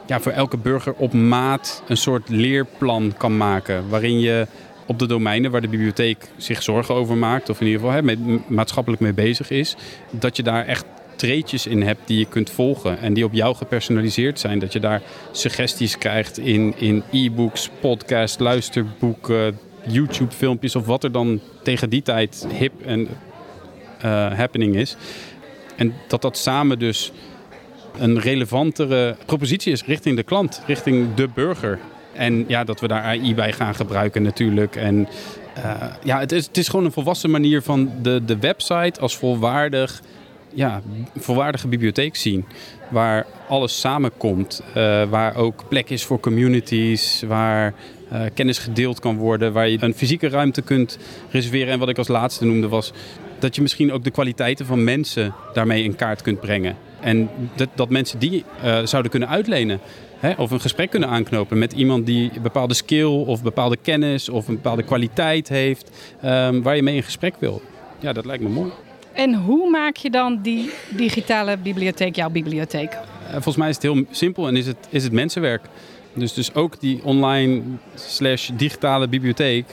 ja, 0.06 0.20
voor 0.20 0.32
elke 0.32 0.56
burger 0.56 0.92
op 0.92 1.12
maat 1.12 1.82
een 1.88 1.96
soort 1.96 2.28
leerplan 2.28 3.14
kan 3.16 3.36
maken. 3.36 3.88
Waarin 3.88 4.20
je 4.20 4.46
op 4.86 4.98
de 4.98 5.06
domeinen 5.06 5.50
waar 5.50 5.60
de 5.60 5.68
bibliotheek 5.68 6.28
zich 6.36 6.62
zorgen 6.62 6.94
over 6.94 7.16
maakt, 7.16 7.48
of 7.48 7.60
in 7.60 7.66
ieder 7.66 7.80
geval 7.80 7.96
hè, 7.96 8.16
maatschappelijk 8.46 9.02
mee 9.02 9.12
bezig 9.12 9.50
is, 9.50 9.76
dat 10.10 10.36
je 10.36 10.42
daar 10.42 10.66
echt 10.66 10.84
treetjes 11.16 11.66
in 11.66 11.82
hebt 11.82 12.00
die 12.04 12.18
je 12.18 12.26
kunt 12.26 12.50
volgen 12.50 12.98
en 12.98 13.14
die 13.14 13.24
op 13.24 13.32
jou 13.32 13.56
gepersonaliseerd 13.56 14.40
zijn. 14.40 14.58
Dat 14.58 14.72
je 14.72 14.80
daar 14.80 15.02
suggesties 15.32 15.98
krijgt 15.98 16.38
in, 16.38 16.74
in 16.78 17.02
e-books, 17.10 17.70
podcasts, 17.80 18.38
luisterboeken, 18.38 19.58
YouTube-filmpjes 19.86 20.76
of 20.76 20.86
wat 20.86 21.04
er 21.04 21.12
dan 21.12 21.40
tegen 21.62 21.90
die 21.90 22.02
tijd 22.02 22.46
hip 22.58 22.72
en 22.84 23.08
uh, 24.04 24.32
happening 24.32 24.76
is. 24.76 24.96
En 25.76 25.94
dat 26.08 26.22
dat 26.22 26.38
samen 26.38 26.78
dus 26.78 27.12
een 27.98 28.20
relevantere 28.20 29.16
propositie 29.26 29.72
is 29.72 29.84
richting 29.84 30.16
de 30.16 30.22
klant, 30.22 30.62
richting 30.66 31.14
de 31.14 31.28
burger. 31.34 31.78
En 32.12 32.44
ja, 32.48 32.64
dat 32.64 32.80
we 32.80 32.88
daar 32.88 33.02
AI 33.02 33.34
bij 33.34 33.52
gaan 33.52 33.74
gebruiken 33.74 34.22
natuurlijk. 34.22 34.76
En 34.76 35.08
uh, 35.58 35.82
ja, 36.02 36.18
het 36.18 36.32
is, 36.32 36.46
het 36.46 36.56
is 36.56 36.68
gewoon 36.68 36.84
een 36.84 36.92
volwassen 36.92 37.30
manier 37.30 37.62
van 37.62 37.90
de, 38.02 38.24
de 38.24 38.38
website 38.38 39.00
als 39.00 39.16
volwaardig, 39.16 40.02
ja, 40.54 40.82
volwaardige 41.16 41.68
bibliotheek 41.68 42.16
zien. 42.16 42.44
Waar 42.88 43.26
alles 43.48 43.80
samenkomt. 43.80 44.62
Uh, 44.68 45.04
waar 45.08 45.36
ook 45.36 45.68
plek 45.68 45.90
is 45.90 46.04
voor 46.04 46.20
communities. 46.20 47.22
Waar 47.26 47.74
uh, 48.12 48.20
kennis 48.34 48.58
gedeeld 48.58 49.00
kan 49.00 49.16
worden. 49.16 49.52
Waar 49.52 49.68
je 49.68 49.78
een 49.80 49.94
fysieke 49.94 50.28
ruimte 50.28 50.62
kunt 50.62 50.98
reserveren. 51.30 51.72
En 51.72 51.78
wat 51.78 51.88
ik 51.88 51.98
als 51.98 52.08
laatste 52.08 52.44
noemde 52.44 52.68
was 52.68 52.92
dat 53.38 53.56
je 53.56 53.62
misschien 53.62 53.92
ook 53.92 54.04
de 54.04 54.10
kwaliteiten 54.10 54.66
van 54.66 54.84
mensen 54.84 55.34
daarmee 55.52 55.82
in 55.82 55.96
kaart 55.96 56.22
kunt 56.22 56.40
brengen. 56.40 56.76
En 57.00 57.28
dat, 57.54 57.68
dat 57.74 57.90
mensen 57.90 58.18
die 58.18 58.44
uh, 58.64 58.78
zouden 58.84 59.10
kunnen 59.10 59.28
uitlenen. 59.28 59.80
Hè, 60.18 60.32
of 60.36 60.50
een 60.50 60.60
gesprek 60.60 60.90
kunnen 60.90 61.08
aanknopen 61.08 61.58
met 61.58 61.72
iemand 61.72 62.06
die 62.06 62.30
een 62.34 62.42
bepaalde 62.42 62.74
skill 62.74 63.04
of 63.04 63.42
bepaalde 63.42 63.76
kennis 63.82 64.28
of 64.28 64.48
een 64.48 64.54
bepaalde 64.54 64.82
kwaliteit 64.82 65.48
heeft. 65.48 65.90
Um, 66.24 66.62
waar 66.62 66.76
je 66.76 66.82
mee 66.82 66.94
in 66.94 67.02
gesprek 67.02 67.34
wil. 67.38 67.62
Ja, 68.00 68.12
dat 68.12 68.24
lijkt 68.24 68.42
me 68.42 68.48
mooi. 68.48 68.70
En 69.12 69.34
hoe 69.34 69.70
maak 69.70 69.96
je 69.96 70.10
dan 70.10 70.38
die 70.42 70.70
digitale 70.88 71.56
bibliotheek 71.56 72.16
jouw 72.16 72.30
bibliotheek? 72.30 72.92
Uh, 72.92 73.32
volgens 73.32 73.56
mij 73.56 73.68
is 73.68 73.74
het 73.74 73.82
heel 73.82 74.04
simpel 74.10 74.48
en 74.48 74.56
is 74.56 74.66
het, 74.66 74.76
is 74.90 75.04
het 75.04 75.12
mensenwerk. 75.12 75.62
Dus, 76.16 76.34
dus 76.34 76.54
ook 76.54 76.80
die 76.80 77.00
online 77.04 77.62
slash 77.94 78.50
digitale 78.54 79.08
bibliotheek, 79.08 79.66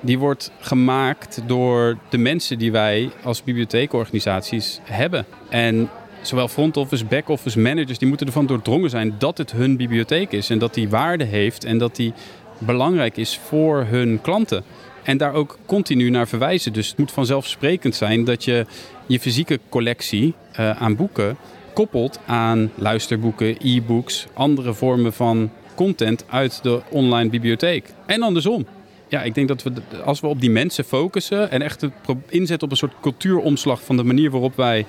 die 0.00 0.18
wordt 0.18 0.50
gemaakt 0.60 1.40
door 1.46 1.98
de 2.08 2.18
mensen 2.18 2.58
die 2.58 2.72
wij 2.72 3.10
als 3.22 3.42
bibliotheekorganisaties 3.42 4.80
hebben. 4.82 5.26
En 5.48 5.90
zowel 6.22 6.48
front 6.48 6.76
office, 6.76 7.04
back 7.04 7.28
office 7.28 7.58
managers, 7.58 7.98
die 7.98 8.08
moeten 8.08 8.26
ervan 8.26 8.46
doordrongen 8.46 8.90
zijn 8.90 9.14
dat 9.18 9.38
het 9.38 9.52
hun 9.52 9.76
bibliotheek 9.76 10.32
is. 10.32 10.50
En 10.50 10.58
dat 10.58 10.74
die 10.74 10.88
waarde 10.88 11.24
heeft 11.24 11.64
en 11.64 11.78
dat 11.78 11.96
die 11.96 12.12
belangrijk 12.58 13.16
is 13.16 13.40
voor 13.46 13.84
hun 13.84 14.20
klanten. 14.20 14.64
En 15.02 15.16
daar 15.16 15.32
ook 15.32 15.58
continu 15.66 16.10
naar 16.10 16.28
verwijzen. 16.28 16.72
Dus 16.72 16.88
het 16.88 16.98
moet 16.98 17.12
vanzelfsprekend 17.12 17.94
zijn 17.94 18.24
dat 18.24 18.44
je 18.44 18.66
je 19.06 19.20
fysieke 19.20 19.60
collectie 19.68 20.34
uh, 20.60 20.70
aan 20.70 20.96
boeken 20.96 21.36
koppelt 21.72 22.20
aan 22.26 22.70
luisterboeken, 22.74 23.56
e-books, 23.62 24.26
andere 24.32 24.74
vormen 24.74 25.12
van 25.12 25.50
content 25.78 26.24
uit 26.28 26.62
de 26.62 26.80
online 26.90 27.30
bibliotheek. 27.30 27.92
En 28.06 28.22
andersom. 28.22 28.66
Ja, 29.08 29.22
ik 29.22 29.34
denk 29.34 29.48
dat 29.48 29.62
we 29.62 29.72
als 30.04 30.20
we 30.20 30.26
op 30.26 30.40
die 30.40 30.50
mensen 30.50 30.84
focussen 30.84 31.50
en 31.50 31.62
echt 31.62 31.86
inzetten 32.28 32.62
op 32.62 32.70
een 32.70 32.76
soort 32.76 32.94
cultuuromslag 33.00 33.82
van 33.84 33.96
de 33.96 34.02
manier 34.02 34.30
waarop 34.30 34.56
wij 34.56 34.86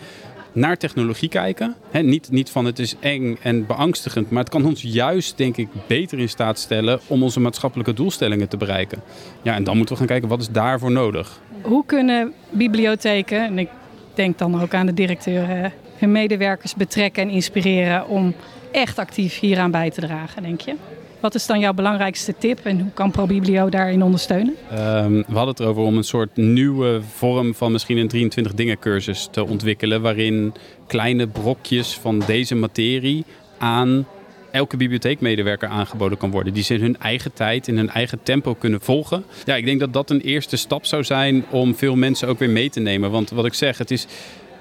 naar 0.51 0.77
technologie 0.77 1.29
kijken. 1.29 1.75
He, 1.91 2.01
niet, 2.01 2.31
niet 2.31 2.49
van 2.49 2.65
het 2.65 2.79
is 2.79 2.95
eng 2.99 3.37
en 3.41 3.65
beangstigend, 3.65 4.29
maar 4.29 4.43
het 4.43 4.51
kan 4.51 4.65
ons 4.65 4.81
juist, 4.81 5.37
denk 5.37 5.57
ik, 5.57 5.67
beter 5.87 6.19
in 6.19 6.29
staat 6.29 6.59
stellen 6.59 6.99
om 7.07 7.23
onze 7.23 7.39
maatschappelijke 7.39 7.93
doelstellingen 7.93 8.47
te 8.47 8.57
bereiken. 8.57 9.01
Ja, 9.41 9.55
en 9.55 9.63
dan 9.63 9.77
moeten 9.77 9.93
we 9.93 9.99
gaan 9.99 10.09
kijken 10.09 10.29
wat 10.29 10.39
is 10.39 10.49
daarvoor 10.49 10.91
nodig. 10.91 11.39
Hoe 11.61 11.85
kunnen 11.85 12.33
bibliotheken, 12.49 13.45
en 13.45 13.59
ik 13.59 13.69
denk 14.13 14.37
dan 14.37 14.61
ook 14.61 14.73
aan 14.73 14.85
de 14.85 14.93
directeur, 14.93 15.71
hun 15.97 16.11
medewerkers 16.11 16.75
betrekken 16.75 17.23
en 17.23 17.29
inspireren 17.29 18.07
om 18.07 18.33
echt 18.71 18.97
actief 18.97 19.39
hieraan 19.39 19.71
bij 19.71 19.89
te 19.89 20.01
dragen, 20.01 20.43
denk 20.43 20.61
je? 20.61 20.75
Wat 21.19 21.35
is 21.35 21.45
dan 21.45 21.59
jouw 21.59 21.73
belangrijkste 21.73 22.33
tip 22.37 22.59
en 22.63 22.79
hoe 22.79 22.91
kan 22.93 23.11
ProBiblio 23.11 23.69
daarin 23.69 24.03
ondersteunen? 24.03 24.55
Um, 24.73 25.23
we 25.27 25.33
hadden 25.33 25.47
het 25.47 25.59
erover 25.59 25.83
om 25.83 25.97
een 25.97 26.03
soort 26.03 26.35
nieuwe 26.37 27.01
vorm 27.15 27.55
van 27.55 27.71
misschien 27.71 27.97
een 27.97 28.07
23 28.07 28.53
dingen 28.53 28.79
cursus 28.79 29.27
te 29.31 29.47
ontwikkelen. 29.47 30.01
Waarin 30.01 30.53
kleine 30.87 31.27
brokjes 31.27 31.93
van 31.93 32.23
deze 32.25 32.55
materie 32.55 33.25
aan 33.57 34.05
elke 34.51 34.77
bibliotheekmedewerker 34.77 35.67
aangeboden 35.67 36.17
kan 36.17 36.31
worden. 36.31 36.53
Die 36.53 36.63
ze 36.63 36.73
in 36.73 36.81
hun 36.81 36.97
eigen 36.99 37.33
tijd, 37.33 37.67
in 37.67 37.77
hun 37.77 37.89
eigen 37.89 38.19
tempo 38.23 38.53
kunnen 38.53 38.81
volgen. 38.81 39.23
Ja, 39.45 39.55
ik 39.55 39.65
denk 39.65 39.79
dat 39.79 39.93
dat 39.93 40.09
een 40.09 40.21
eerste 40.21 40.57
stap 40.57 40.85
zou 40.85 41.03
zijn 41.03 41.45
om 41.49 41.75
veel 41.75 41.95
mensen 41.95 42.27
ook 42.27 42.39
weer 42.39 42.49
mee 42.49 42.69
te 42.69 42.79
nemen. 42.79 43.11
Want 43.11 43.29
wat 43.29 43.45
ik 43.45 43.53
zeg, 43.53 43.77
het 43.77 43.91
is 43.91 44.07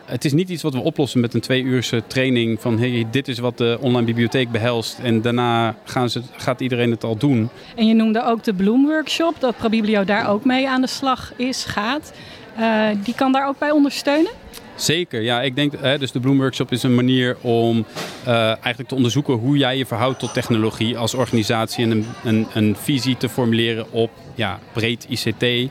het 0.08 0.24
is 0.24 0.32
niet 0.32 0.48
iets 0.48 0.62
wat 0.62 0.72
we 0.72 0.80
oplossen 0.80 1.20
met 1.20 1.34
een 1.34 1.40
twee 1.40 1.62
uurse 1.62 2.02
training 2.06 2.60
van 2.60 2.78
hey, 2.78 3.06
dit 3.10 3.28
is 3.28 3.38
wat 3.38 3.58
de 3.58 3.78
online 3.80 4.06
bibliotheek 4.06 4.50
behelst 4.50 4.98
en 4.98 5.22
daarna 5.22 5.76
gaan 5.84 6.10
ze, 6.10 6.22
gaat 6.36 6.60
iedereen 6.60 6.90
het 6.90 7.04
al 7.04 7.16
doen. 7.16 7.48
En 7.76 7.86
je 7.86 7.94
noemde 7.94 8.24
ook 8.24 8.44
de 8.44 8.54
Bloom 8.54 8.86
Workshop, 8.86 9.34
dat 9.38 9.56
ProBiblio 9.56 10.04
daar 10.04 10.28
ook 10.28 10.44
mee 10.44 10.68
aan 10.68 10.80
de 10.80 10.86
slag 10.86 11.32
is, 11.36 11.64
gaat. 11.64 12.12
Uh, 12.58 12.88
die 13.04 13.14
kan 13.14 13.32
daar 13.32 13.48
ook 13.48 13.58
bij 13.58 13.70
ondersteunen? 13.70 14.32
Zeker, 14.74 15.20
ja. 15.20 15.42
Ik 15.42 15.56
denk, 15.56 15.72
hè, 15.80 15.98
dus 15.98 16.12
de 16.12 16.20
Bloom 16.20 16.38
Workshop 16.38 16.72
is 16.72 16.82
een 16.82 16.94
manier 16.94 17.36
om 17.40 17.84
uh, 18.26 18.34
eigenlijk 18.44 18.88
te 18.88 18.94
onderzoeken 18.94 19.34
hoe 19.34 19.56
jij 19.56 19.76
je 19.76 19.86
verhoudt 19.86 20.18
tot 20.18 20.32
technologie 20.32 20.98
als 20.98 21.14
organisatie 21.14 21.84
en 21.84 21.90
een, 21.90 22.06
een, 22.24 22.46
een 22.54 22.76
visie 22.76 23.16
te 23.16 23.28
formuleren 23.28 23.92
op 23.92 24.10
ja, 24.34 24.58
breed 24.72 25.06
ICT. 25.08 25.70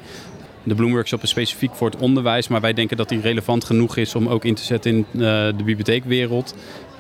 De 0.68 0.76
Bloom 0.76 0.92
Workshop 0.92 1.24
is 1.24 1.30
specifiek 1.30 1.76
voor 1.76 1.90
het 1.90 2.00
onderwijs, 2.00 2.48
maar 2.48 2.62
wij 2.62 2.74
denken 2.74 2.98
dat 2.98 3.10
die 3.10 3.22
relevant 3.22 3.64
genoeg 3.64 3.98
is 3.98 4.16
om 4.16 4.28
ook 4.28 4.46
in 4.46 4.56
te 4.56 4.64
zetten 4.64 4.92
in 4.92 5.06
uh, 5.12 5.22
de 5.22 5.64
bibliotheekwereld. 5.64 6.56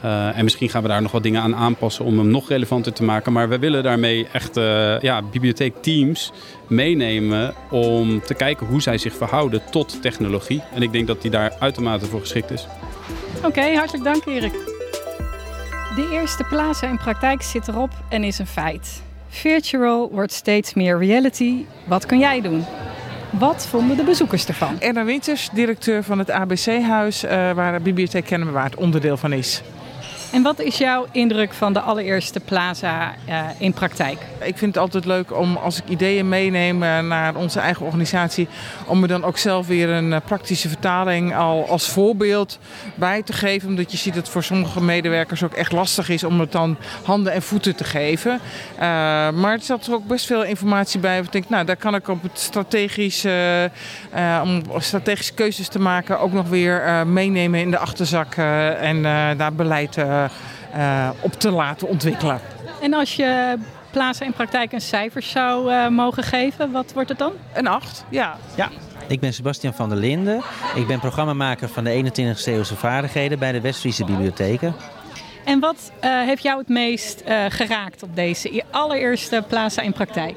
Uh, 0.06 0.38
en 0.38 0.44
misschien 0.44 0.70
gaan 0.70 0.82
we 0.82 0.88
daar 0.88 1.02
nog 1.02 1.12
wat 1.12 1.24
dingen 1.24 1.42
aan 1.42 1.56
aanpassen 1.56 2.06
om 2.06 2.18
hem 2.18 2.28
nog 2.28 2.50
relevanter 2.50 2.94
te 2.94 3.04
maken. 3.04 3.34
Maar 3.34 3.50
we 3.50 3.60
willen 3.60 3.84
daarmee 3.84 4.28
echt 4.32 4.58
uh, 4.58 5.00
ja, 5.00 5.22
bibliotheekteams 5.22 6.32
meenemen 6.68 7.54
om 7.70 8.22
te 8.22 8.34
kijken 8.34 8.68
hoe 8.68 8.82
zij 8.82 8.98
zich 8.98 9.16
verhouden 9.16 9.62
tot 9.72 10.02
technologie. 10.02 10.62
En 10.74 10.82
ik 10.82 10.92
denk 10.92 11.08
dat 11.08 11.22
die 11.22 11.32
daar 11.32 11.54
uitermate 11.60 12.06
voor 12.06 12.20
geschikt 12.20 12.52
is. 12.52 12.68
Oké, 13.44 13.74
hartelijk 13.76 14.04
dank 14.04 14.26
Erik. 14.26 14.54
De 15.96 16.10
eerste 16.12 16.44
plaatsen 16.44 16.90
in 16.90 16.98
praktijk 16.98 17.42
zit 17.42 17.68
erop 17.68 17.92
en 18.10 18.24
is 18.24 18.40
een 18.40 18.48
feit. 18.48 19.02
Virtual 19.30 20.10
wordt 20.12 20.34
steeds 20.34 20.74
meer 20.74 21.00
reality. 21.00 21.66
Wat 21.86 22.06
kun 22.06 22.20
jij 22.20 22.42
doen? 22.42 22.66
Wat 23.30 23.68
vonden 23.68 23.98
de 23.98 24.04
bezoekers 24.04 24.48
ervan? 24.48 24.80
Erna 24.80 25.04
Winters, 25.04 25.50
directeur 25.54 26.04
van 26.04 26.20
het 26.20 26.32
ABC-huis, 26.32 27.24
uh, 27.24 27.30
waar 27.30 27.78
de 27.78 27.84
Bibliotheek 27.84 28.26
Kennemerwaard 28.26 28.76
onderdeel 28.76 29.18
van 29.18 29.34
is. 29.34 29.62
En 30.32 30.44
wat 30.44 30.60
is 30.60 30.78
jouw 30.78 31.06
indruk 31.12 31.54
van 31.54 31.74
de 31.74 31.80
allereerste 31.80 32.40
Plaza 32.40 33.14
uh, 33.30 33.46
in 33.58 33.74
praktijk? 33.74 34.18
Ik 34.44 34.58
vind 34.58 34.76
het 34.76 34.84
altijd 34.84 35.06
leuk 35.06 35.38
om 35.38 35.56
als 35.56 35.78
ik 35.78 35.84
ideeën 35.88 36.30
meeneem 36.30 36.78
naar 37.08 37.36
onze 37.36 37.60
eigen 37.60 37.86
organisatie, 37.86 38.48
om 38.86 39.00
me 39.00 39.08
dan 39.08 39.24
ook 39.24 39.38
zelf 39.38 39.68
weer 39.68 39.90
een 39.90 40.12
uh, 40.12 40.18
praktische 40.26 40.68
vertaling 40.68 41.36
al 41.36 41.68
als 41.70 41.90
voorbeeld 41.90 42.60
bij 42.96 43.24
te 43.24 43.34
geven. 43.34 43.70
Omdat 43.70 43.92
je 43.92 43.98
ziet 43.98 44.14
dat 44.14 44.24
het 44.24 44.32
voor 44.32 44.44
sommige 44.44 44.82
medewerkers 44.82 45.44
ook 45.44 45.54
echt 45.54 45.72
lastig 45.72 46.10
is 46.10 46.24
om 46.24 46.40
het 46.40 46.52
dan 46.52 46.78
handen 47.04 47.34
en 47.34 47.42
voeten 47.42 47.76
te 47.76 47.84
geven. 47.84 48.40
Maar 49.40 49.54
er 49.54 49.62
zat 49.62 49.88
er 49.88 49.94
ook 49.94 50.08
best 50.08 50.26
veel 50.26 50.44
informatie 50.44 51.00
bij. 51.00 51.20
Ik 51.20 51.32
denk, 51.32 51.50
nou, 51.50 51.66
daar 51.66 51.76
kan 51.76 51.96
ik 51.96 52.08
op 52.08 52.24
het 52.24 52.40
strategisch, 52.40 53.26
om 54.44 54.62
strategische 54.78 55.34
keuzes 55.34 55.68
te 55.68 55.80
maken, 55.80 56.20
ook 56.20 56.34
nog 56.34 56.48
weer 56.48 57.08
meenemen 57.08 57.60
in 57.60 57.72
de 57.72 57.78
achterzak 57.78 58.36
en 58.36 59.02
daar 59.38 59.54
beleid 59.54 59.98
uh, 59.98 60.17
op 61.22 61.34
te 61.34 61.52
laten 61.52 61.88
ontwikkelen. 61.88 62.40
En 62.82 62.94
als 62.94 63.16
je 63.16 63.58
Plaza 63.92 64.26
in 64.26 64.34
praktijk 64.34 64.72
een 64.72 64.82
cijfer 64.82 65.22
zou 65.22 65.72
uh, 65.72 65.88
mogen 65.88 66.24
geven, 66.24 66.72
wat 66.72 66.94
wordt 66.94 67.10
het 67.10 67.18
dan? 67.18 67.32
Een 67.54 67.68
8, 67.68 68.06
ja. 68.10 68.38
Ja, 68.56 68.70
ik 69.08 69.20
ben 69.20 69.34
Sebastian 69.34 69.74
van 69.74 69.90
der 69.90 69.98
Linden. 69.98 70.42
Ik 70.76 70.88
ben 70.88 71.00
programmamaker 71.00 71.70
van 71.70 71.84
de 71.84 72.04
21e 72.04 72.44
eeuwse 72.46 72.76
vaardigheden 72.76 73.40
bij 73.40 73.52
de 73.52 73.62
Westfriese 73.62 74.06
Bibliotheken. 74.06 74.76
En 75.46 75.60
wat 75.60 75.92
uh, 76.04 76.22
heeft 76.22 76.44
jou 76.44 76.60
het 76.60 76.68
meest 76.68 77.24
uh, 77.28 77.46
geraakt 77.50 78.04
op 78.04 78.16
deze 78.16 78.64
allereerste 78.72 79.44
Plaza 79.48 79.82
in 79.82 79.94
praktijk? 79.94 80.36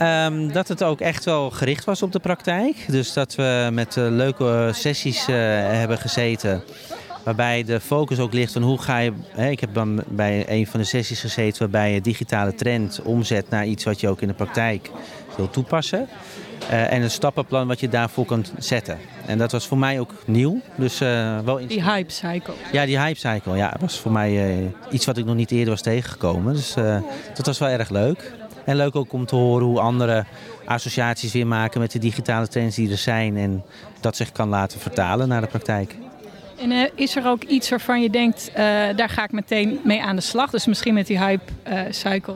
Um, 0.00 0.52
dat 0.52 0.68
het 0.68 0.84
ook 0.84 1.00
echt 1.00 1.24
wel 1.24 1.50
gericht 1.50 1.84
was 1.84 2.02
op 2.02 2.12
de 2.12 2.18
praktijk. 2.18 2.76
Dus 2.88 3.12
dat 3.12 3.34
we 3.34 3.68
met 3.72 3.96
uh, 3.96 4.08
leuke 4.08 4.70
sessies 4.72 5.26
hebben 5.26 5.98
gezeten. 5.98 6.62
Waarbij 7.28 7.64
de 7.64 7.80
focus 7.80 8.18
ook 8.18 8.32
ligt 8.32 8.52
van 8.52 8.62
hoe 8.62 8.78
ga 8.78 8.98
je. 8.98 9.12
Hè, 9.28 9.50
ik 9.50 9.60
heb 9.60 9.74
dan 9.74 10.02
bij 10.08 10.44
een 10.48 10.66
van 10.66 10.80
de 10.80 10.86
sessies 10.86 11.20
gezeten 11.20 11.58
waarbij 11.58 11.92
je 11.92 12.00
digitale 12.00 12.54
trend 12.54 13.02
omzet 13.02 13.50
naar 13.50 13.66
iets 13.66 13.84
wat 13.84 14.00
je 14.00 14.08
ook 14.08 14.20
in 14.20 14.28
de 14.28 14.34
praktijk 14.34 14.90
wil 15.36 15.50
toepassen. 15.50 16.08
Uh, 16.70 16.92
en 16.92 17.02
een 17.02 17.10
stappenplan 17.10 17.66
wat 17.66 17.80
je 17.80 17.88
daarvoor 17.88 18.24
kan 18.24 18.44
zetten. 18.58 18.98
En 19.26 19.38
dat 19.38 19.52
was 19.52 19.66
voor 19.66 19.78
mij 19.78 20.00
ook 20.00 20.14
nieuw. 20.26 20.60
Dus, 20.76 21.00
uh, 21.00 21.38
wel 21.38 21.66
die 21.66 21.82
hype 21.82 22.12
cycle. 22.12 22.54
Ja, 22.72 22.86
die 22.86 22.98
hype 22.98 23.18
cycle. 23.18 23.56
Ja, 23.56 23.76
was 23.80 24.00
voor 24.00 24.12
mij 24.12 24.60
uh, 24.60 24.66
iets 24.90 25.06
wat 25.06 25.16
ik 25.16 25.24
nog 25.24 25.34
niet 25.34 25.50
eerder 25.50 25.70
was 25.70 25.82
tegengekomen. 25.82 26.54
Dus 26.54 26.74
dat 27.34 27.46
was 27.46 27.58
wel 27.58 27.68
erg 27.68 27.90
leuk. 27.90 28.32
En 28.64 28.76
leuk 28.76 28.96
ook 28.96 29.12
om 29.12 29.26
te 29.26 29.34
horen 29.34 29.66
hoe 29.66 29.80
andere 29.80 30.24
associaties 30.64 31.32
weer 31.32 31.46
maken 31.46 31.80
met 31.80 31.92
de 31.92 31.98
digitale 31.98 32.48
trends 32.48 32.76
die 32.76 32.90
er 32.90 32.98
zijn. 32.98 33.36
En 33.36 33.64
dat 34.00 34.16
zich 34.16 34.32
kan 34.32 34.48
laten 34.48 34.80
vertalen 34.80 35.28
naar 35.28 35.40
de 35.40 35.46
praktijk. 35.46 35.96
En 36.60 36.70
uh, 36.70 36.84
is 36.94 37.16
er 37.16 37.26
ook 37.26 37.42
iets 37.42 37.70
waarvan 37.70 38.02
je 38.02 38.10
denkt, 38.10 38.48
uh, 38.50 38.56
daar 38.96 39.08
ga 39.08 39.24
ik 39.24 39.32
meteen 39.32 39.80
mee 39.84 40.02
aan 40.02 40.16
de 40.16 40.22
slag? 40.22 40.50
Dus 40.50 40.66
misschien 40.66 40.94
met 40.94 41.06
die 41.06 41.18
hype 41.18 41.52
uh, 41.68 41.80
cycle? 41.90 42.34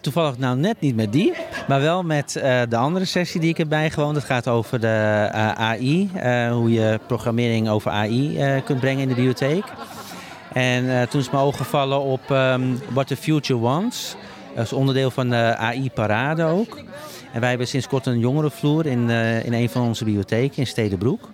toevallig 0.00 0.38
nou 0.38 0.56
net 0.56 0.80
niet 0.80 0.96
met 0.96 1.12
die, 1.12 1.32
maar 1.68 1.80
wel 1.80 2.02
met 2.02 2.32
de 2.68 2.76
andere 2.76 3.04
sessie 3.04 3.40
die 3.40 3.50
ik 3.50 3.56
heb 3.56 3.68
bijgewoond. 3.68 4.16
Het 4.16 4.24
gaat 4.24 4.48
over 4.48 4.80
de 4.80 5.28
AI, 5.56 6.10
hoe 6.50 6.72
je 6.72 7.00
programmering 7.06 7.68
over 7.68 7.90
AI 7.90 8.38
kunt 8.64 8.80
brengen 8.80 9.02
in 9.02 9.08
de 9.08 9.14
bibliotheek. 9.14 9.64
En 10.52 11.08
toen 11.08 11.20
is 11.20 11.30
mijn 11.30 11.44
ogen 11.44 11.58
gevallen 11.58 12.00
op 12.00 12.30
um, 12.30 12.78
What 12.92 13.06
the 13.06 13.16
Future 13.16 13.60
Wants. 13.60 14.16
Dat 14.54 14.64
is 14.64 14.72
onderdeel 14.72 15.10
van 15.10 15.30
de 15.30 15.56
AI-parade 15.56 16.44
ook. 16.44 16.78
En 17.32 17.40
wij 17.40 17.48
hebben 17.48 17.68
sinds 17.68 17.88
kort 17.88 18.06
een 18.06 18.18
jongerenvloer 18.18 18.86
in, 18.86 19.10
in 19.44 19.52
een 19.52 19.68
van 19.68 19.82
onze 19.82 20.04
bibliotheken 20.04 20.56
in 20.56 20.66
Stedenbroek. 20.66 21.28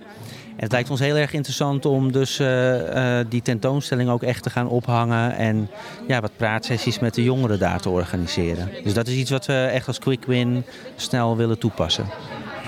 Het 0.56 0.72
lijkt 0.72 0.90
ons 0.90 1.00
heel 1.00 1.16
erg 1.16 1.32
interessant 1.32 1.84
om 1.86 2.12
dus 2.12 2.40
uh, 2.40 3.18
uh, 3.18 3.24
die 3.28 3.42
tentoonstelling 3.42 4.10
ook 4.10 4.22
echt 4.22 4.42
te 4.42 4.50
gaan 4.50 4.68
ophangen. 4.68 5.36
En 5.36 5.70
ja, 6.06 6.20
wat 6.20 6.36
praatsessies 6.36 6.98
met 6.98 7.14
de 7.14 7.22
jongeren 7.22 7.58
daar 7.58 7.80
te 7.80 7.88
organiseren. 7.88 8.70
Dus 8.84 8.94
dat 8.94 9.06
is 9.06 9.14
iets 9.14 9.30
wat 9.30 9.46
we 9.46 9.70
echt 9.72 9.86
als 9.86 9.98
quick 9.98 10.24
win 10.24 10.64
snel 10.96 11.36
willen 11.36 11.58
toepassen. 11.58 12.06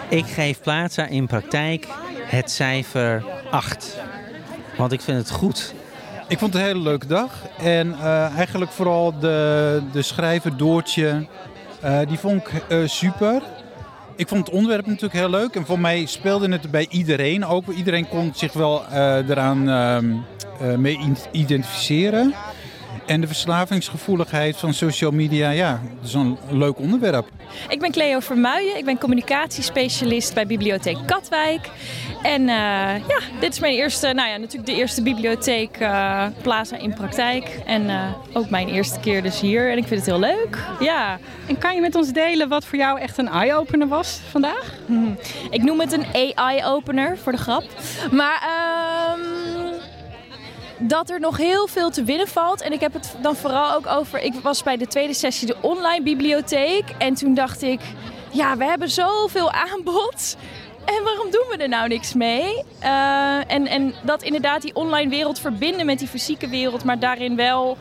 Ik 0.09 0.27
geef 0.27 0.61
Plaza 0.61 1.07
in 1.07 1.27
praktijk 1.27 1.87
het 2.23 2.51
cijfer 2.51 3.25
8. 3.51 3.99
Want 4.77 4.93
ik 4.93 5.01
vind 5.01 5.19
het 5.19 5.31
goed. 5.31 5.75
Ik 6.29 6.39
vond 6.39 6.53
het 6.53 6.63
een 6.63 6.69
hele 6.69 6.83
leuke 6.83 7.07
dag. 7.07 7.33
En 7.59 7.89
uh, 7.89 8.37
eigenlijk 8.37 8.71
vooral 8.71 9.19
de, 9.19 9.83
de 9.93 10.03
schrijver 10.03 10.57
Doortje, 10.57 11.27
die 12.09 12.19
vond 12.19 12.43
ik 12.47 12.89
super. 12.89 13.43
Ik 14.19 14.29
vond 14.29 14.47
het 14.47 14.55
onderwerp 14.55 14.87
natuurlijk 14.87 15.15
heel 15.15 15.31
leuk. 15.31 15.55
En 15.55 15.67
voor 15.67 15.79
mij 15.79 16.07
speelde 16.07 16.49
het 16.53 16.71
bij 16.71 16.87
iedereen 16.91 17.45
ook. 17.45 17.67
Iedereen 17.67 18.09
kon 18.09 18.33
zich 18.35 18.53
wel 18.53 18.83
uh, 18.93 19.29
eraan 19.29 19.69
uh, 19.69 20.75
mee 20.77 20.99
identificeren. 21.33 22.35
En 23.09 23.21
de 23.21 23.27
verslavingsgevoeligheid 23.27 24.57
van 24.57 24.75
social 24.75 25.11
media, 25.11 25.51
ja, 25.51 25.81
dat 25.97 26.09
is 26.09 26.15
een 26.15 26.39
leuk 26.51 26.79
onderwerp. 26.79 27.29
Ik 27.69 27.81
ben 27.81 27.91
Cleo 27.91 28.21
Vermuijen, 28.21 28.77
ik 28.77 28.85
ben 28.85 28.99
communicatiespecialist 28.99 30.35
bij 30.35 30.47
Bibliotheek 30.47 30.97
Katwijk. 31.07 31.71
En 32.23 32.41
uh, 32.41 32.49
ja, 33.09 33.21
dit 33.41 33.53
is 33.53 33.61
mijn 33.61 33.75
eerste, 33.75 34.13
nou 34.13 34.29
ja, 34.29 34.37
natuurlijk 34.37 34.67
de 34.67 34.77
eerste 34.77 35.03
bibliotheek 35.03 35.81
uh, 35.81 36.27
Plaza 36.43 36.77
in 36.77 36.95
praktijk. 36.95 37.61
En 37.67 37.83
uh, 37.83 38.05
ook 38.33 38.51
mijn 38.51 38.69
eerste 38.69 39.01
keer 39.01 39.23
dus 39.23 39.41
hier. 39.41 39.71
En 39.71 39.77
ik 39.77 39.87
vind 39.87 40.01
het 40.01 40.09
heel 40.09 40.21
leuk. 40.21 40.59
Ja. 40.81 41.19
En 41.47 41.59
kan 41.59 41.75
je 41.75 41.81
met 41.81 41.95
ons 41.95 42.13
delen 42.13 42.49
wat 42.49 42.65
voor 42.65 42.79
jou 42.79 43.01
echt 43.01 43.19
een 43.19 43.29
eye-opener 43.29 43.89
was 43.89 44.21
vandaag? 44.31 44.75
Hm. 44.87 45.11
Ik 45.51 45.63
noem 45.63 45.81
het 45.81 45.93
een 45.93 46.35
AI-opener 46.37 47.19
voor 47.19 47.33
de 47.33 47.39
grap. 47.39 47.65
Maar 48.11 48.43
dat 50.79 51.11
er 51.11 51.21
nog 51.21 51.37
heel 51.37 51.67
veel 51.67 51.91
te 51.91 52.05
winnen 52.05 52.29
valt. 52.29 52.61
En 52.61 52.73
ik 52.73 52.81
heb 52.81 52.93
het 52.93 53.15
dan 53.23 53.37
vooral 53.37 53.75
ook 53.75 53.87
over. 53.87 54.21
Ik 54.21 54.35
was 54.35 54.63
bij 54.63 54.77
de 54.77 54.87
tweede 54.87 55.15
sessie 55.15 55.47
de 55.47 55.57
online 55.61 56.03
bibliotheek. 56.03 56.85
En 56.99 57.15
toen 57.15 57.35
dacht 57.35 57.63
ik, 57.63 57.81
ja, 58.33 58.57
we 58.57 58.65
hebben 58.65 58.91
zoveel 58.91 59.53
aanbod. 59.53 60.37
En 60.85 61.05
waarom 61.05 61.31
doen 61.31 61.47
we 61.51 61.57
er 61.57 61.69
nou 61.69 61.89
niks 61.89 62.15
mee? 62.15 62.65
Uh, 62.83 63.53
en, 63.53 63.67
en 63.67 63.95
dat 64.03 64.23
inderdaad 64.23 64.63
die 64.63 64.75
online 64.75 65.11
wereld 65.11 65.39
verbinden 65.39 65.87
met 65.87 65.99
die 65.99 66.09
fysieke 66.09 66.49
wereld, 66.49 66.85
maar 66.85 66.99
daarin 66.99 67.37
wel 67.37 67.77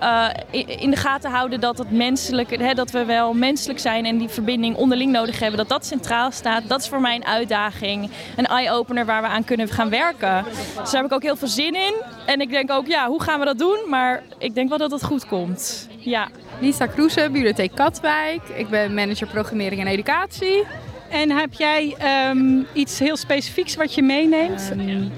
uh, 0.00 0.28
in 0.66 0.90
de 0.90 0.96
gaten 0.96 1.30
houden 1.30 1.60
dat, 1.60 1.78
het 1.78 1.90
menselijk, 1.90 2.58
hè, 2.58 2.74
dat 2.74 2.90
we 2.90 3.04
wel 3.04 3.34
menselijk 3.34 3.78
zijn 3.78 4.04
en 4.04 4.18
die 4.18 4.28
verbinding 4.28 4.76
onderling 4.76 5.12
nodig 5.12 5.38
hebben. 5.38 5.58
Dat 5.58 5.68
dat 5.68 5.86
centraal 5.86 6.30
staat. 6.30 6.62
Dat 6.68 6.80
is 6.80 6.88
voor 6.88 7.00
mij 7.00 7.14
een 7.14 7.26
uitdaging. 7.26 8.10
Een 8.36 8.46
eye-opener 8.46 9.06
waar 9.06 9.22
we 9.22 9.28
aan 9.28 9.44
kunnen 9.44 9.68
gaan 9.68 9.90
werken. 9.90 10.44
Dus 10.80 10.90
daar 10.90 11.02
heb 11.02 11.04
ik 11.04 11.12
ook 11.12 11.22
heel 11.22 11.36
veel 11.36 11.48
zin 11.48 11.74
in. 11.74 11.94
En 12.26 12.40
ik 12.40 12.50
denk 12.50 12.70
ook, 12.70 12.86
ja, 12.86 13.06
hoe 13.06 13.22
gaan 13.22 13.38
we 13.38 13.44
dat 13.44 13.58
doen? 13.58 13.78
Maar 13.88 14.22
ik 14.38 14.54
denk 14.54 14.68
wel 14.68 14.78
dat 14.78 14.90
het 14.90 15.04
goed 15.04 15.26
komt. 15.26 15.88
Ja. 15.98 16.28
Lisa 16.60 16.86
Kroese, 16.86 17.28
Bibliotheek 17.32 17.74
Katwijk. 17.74 18.42
Ik 18.54 18.68
ben 18.68 18.94
manager 18.94 19.26
programmering 19.26 19.80
en 19.80 19.86
educatie. 19.86 20.64
En 21.10 21.30
heb 21.30 21.52
jij 21.52 21.96
um, 22.30 22.66
iets 22.72 22.98
heel 22.98 23.16
specifieks 23.16 23.76
wat 23.76 23.94
je 23.94 24.02
meeneemt? 24.02 24.70
Um, 24.72 25.12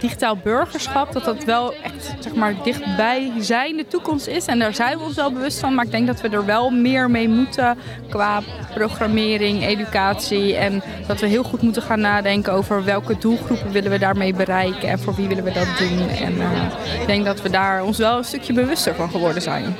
digitaal 0.00 0.36
burgerschap, 0.36 1.12
dat 1.12 1.24
dat 1.24 1.44
wel 1.44 1.74
echt 1.74 2.14
zeg 2.18 2.34
maar, 2.34 2.54
dichtbij 2.64 3.32
zijn 3.38 3.76
de 3.76 3.86
toekomst 3.86 4.26
is. 4.26 4.46
En 4.46 4.58
daar 4.58 4.74
zijn 4.74 4.98
we 4.98 5.04
ons 5.04 5.14
wel 5.14 5.32
bewust 5.32 5.58
van. 5.58 5.74
Maar 5.74 5.84
ik 5.84 5.90
denk 5.90 6.06
dat 6.06 6.20
we 6.20 6.28
er 6.28 6.44
wel 6.44 6.70
meer 6.70 7.10
mee 7.10 7.28
moeten 7.28 7.78
qua 8.08 8.42
programmering, 8.74 9.66
educatie. 9.66 10.56
En 10.56 10.82
dat 11.06 11.20
we 11.20 11.26
heel 11.26 11.42
goed 11.42 11.62
moeten 11.62 11.82
gaan 11.82 12.00
nadenken 12.00 12.52
over 12.52 12.84
welke 12.84 13.18
doelgroepen 13.18 13.72
willen 13.72 13.90
we 13.90 13.98
daarmee 13.98 14.34
bereiken 14.34 14.88
en 14.88 14.98
voor 14.98 15.14
wie 15.14 15.28
willen 15.28 15.44
we 15.44 15.52
dat 15.52 15.68
doen. 15.78 16.08
En 16.08 16.34
uh, 16.34 17.00
ik 17.00 17.06
denk 17.06 17.24
dat 17.24 17.42
we 17.42 17.50
daar 17.50 17.84
ons 17.84 17.98
wel 17.98 18.18
een 18.18 18.24
stukje 18.24 18.52
bewuster 18.52 18.94
van 18.94 19.10
geworden 19.10 19.42
zijn. 19.42 19.76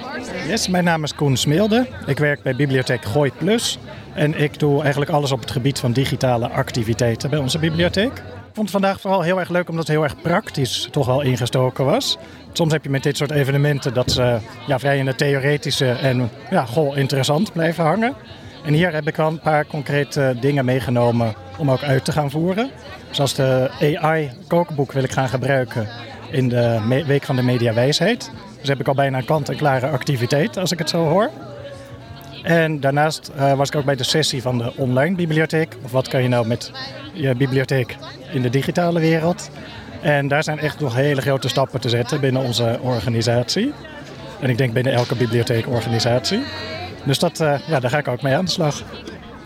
Yes, 0.46 0.68
mijn 0.68 0.84
naam 0.84 1.02
is 1.02 1.14
Koen 1.14 1.36
Smeelde. 1.36 1.86
Ik 2.06 2.18
werk 2.18 2.42
bij 2.42 2.56
Bibliotheek 2.56 3.04
Gooi 3.04 3.30
Plus. 3.38 3.78
En 4.14 4.40
ik 4.42 4.58
doe 4.58 4.82
eigenlijk 4.82 5.10
alles 5.10 5.32
op 5.32 5.40
het 5.40 5.50
gebied 5.50 5.78
van 5.78 5.92
digitale 5.92 6.48
activiteiten 6.48 7.30
bij 7.30 7.38
onze 7.38 7.58
bibliotheek. 7.58 8.22
Vond 8.56 8.70
vandaag 8.70 9.00
vooral 9.00 9.22
heel 9.22 9.38
erg 9.38 9.48
leuk 9.48 9.68
omdat 9.68 9.86
het 9.86 9.96
heel 9.96 10.04
erg 10.04 10.20
praktisch 10.22 10.88
toch 10.90 11.06
wel 11.06 11.20
ingestoken 11.20 11.84
was. 11.84 12.18
Soms 12.52 12.72
heb 12.72 12.84
je 12.84 12.90
met 12.90 13.02
dit 13.02 13.16
soort 13.16 13.30
evenementen 13.30 13.94
dat 13.94 14.10
ze 14.10 14.38
ja, 14.66 14.78
vrij 14.78 14.98
in 14.98 15.06
het 15.06 15.18
theoretische 15.18 15.90
en 15.90 16.30
ja, 16.50 16.64
goh, 16.64 16.96
interessant 16.96 17.52
blijven 17.52 17.84
hangen. 17.84 18.14
En 18.64 18.72
hier 18.72 18.92
heb 18.92 19.08
ik 19.08 19.16
wel 19.16 19.26
een 19.26 19.40
paar 19.40 19.66
concrete 19.66 20.36
dingen 20.40 20.64
meegenomen 20.64 21.34
om 21.58 21.70
ook 21.70 21.82
uit 21.82 22.04
te 22.04 22.12
gaan 22.12 22.30
voeren. 22.30 22.70
Zoals 23.10 23.34
de 23.34 23.70
AI-kookboek 24.00 24.92
wil 24.92 25.02
ik 25.02 25.12
gaan 25.12 25.28
gebruiken 25.28 25.88
in 26.30 26.48
de 26.48 27.02
Week 27.06 27.22
van 27.22 27.36
de 27.36 27.42
Mediawijsheid. 27.42 28.30
Dus 28.60 28.68
heb 28.68 28.80
ik 28.80 28.88
al 28.88 28.94
bijna 28.94 29.18
een 29.18 29.24
kant-en-klare 29.24 29.88
activiteit, 29.88 30.56
als 30.56 30.72
ik 30.72 30.78
het 30.78 30.90
zo 30.90 31.04
hoor. 31.04 31.30
En 32.46 32.80
daarnaast 32.80 33.30
uh, 33.36 33.52
was 33.52 33.68
ik 33.68 33.76
ook 33.76 33.84
bij 33.84 33.96
de 33.96 34.04
sessie 34.04 34.42
van 34.42 34.58
de 34.58 34.72
online 34.76 35.16
bibliotheek. 35.16 35.76
Of 35.82 35.92
wat 35.92 36.08
kan 36.08 36.22
je 36.22 36.28
nou 36.28 36.46
met 36.46 36.72
je 37.12 37.34
bibliotheek 37.34 37.96
in 38.32 38.42
de 38.42 38.50
digitale 38.50 39.00
wereld? 39.00 39.50
En 40.02 40.28
daar 40.28 40.42
zijn 40.42 40.58
echt 40.58 40.80
nog 40.80 40.94
hele 40.94 41.20
grote 41.20 41.48
stappen 41.48 41.80
te 41.80 41.88
zetten 41.88 42.20
binnen 42.20 42.42
onze 42.42 42.78
organisatie. 42.82 43.72
En 44.40 44.50
ik 44.50 44.58
denk 44.58 44.72
binnen 44.72 44.92
elke 44.92 45.16
bibliotheekorganisatie. 45.16 46.42
Dus 47.04 47.18
dat, 47.18 47.40
uh, 47.40 47.58
ja, 47.66 47.80
daar 47.80 47.90
ga 47.90 47.98
ik 47.98 48.08
ook 48.08 48.22
mee 48.22 48.34
aan 48.34 48.44
de 48.44 48.50
slag. 48.50 48.82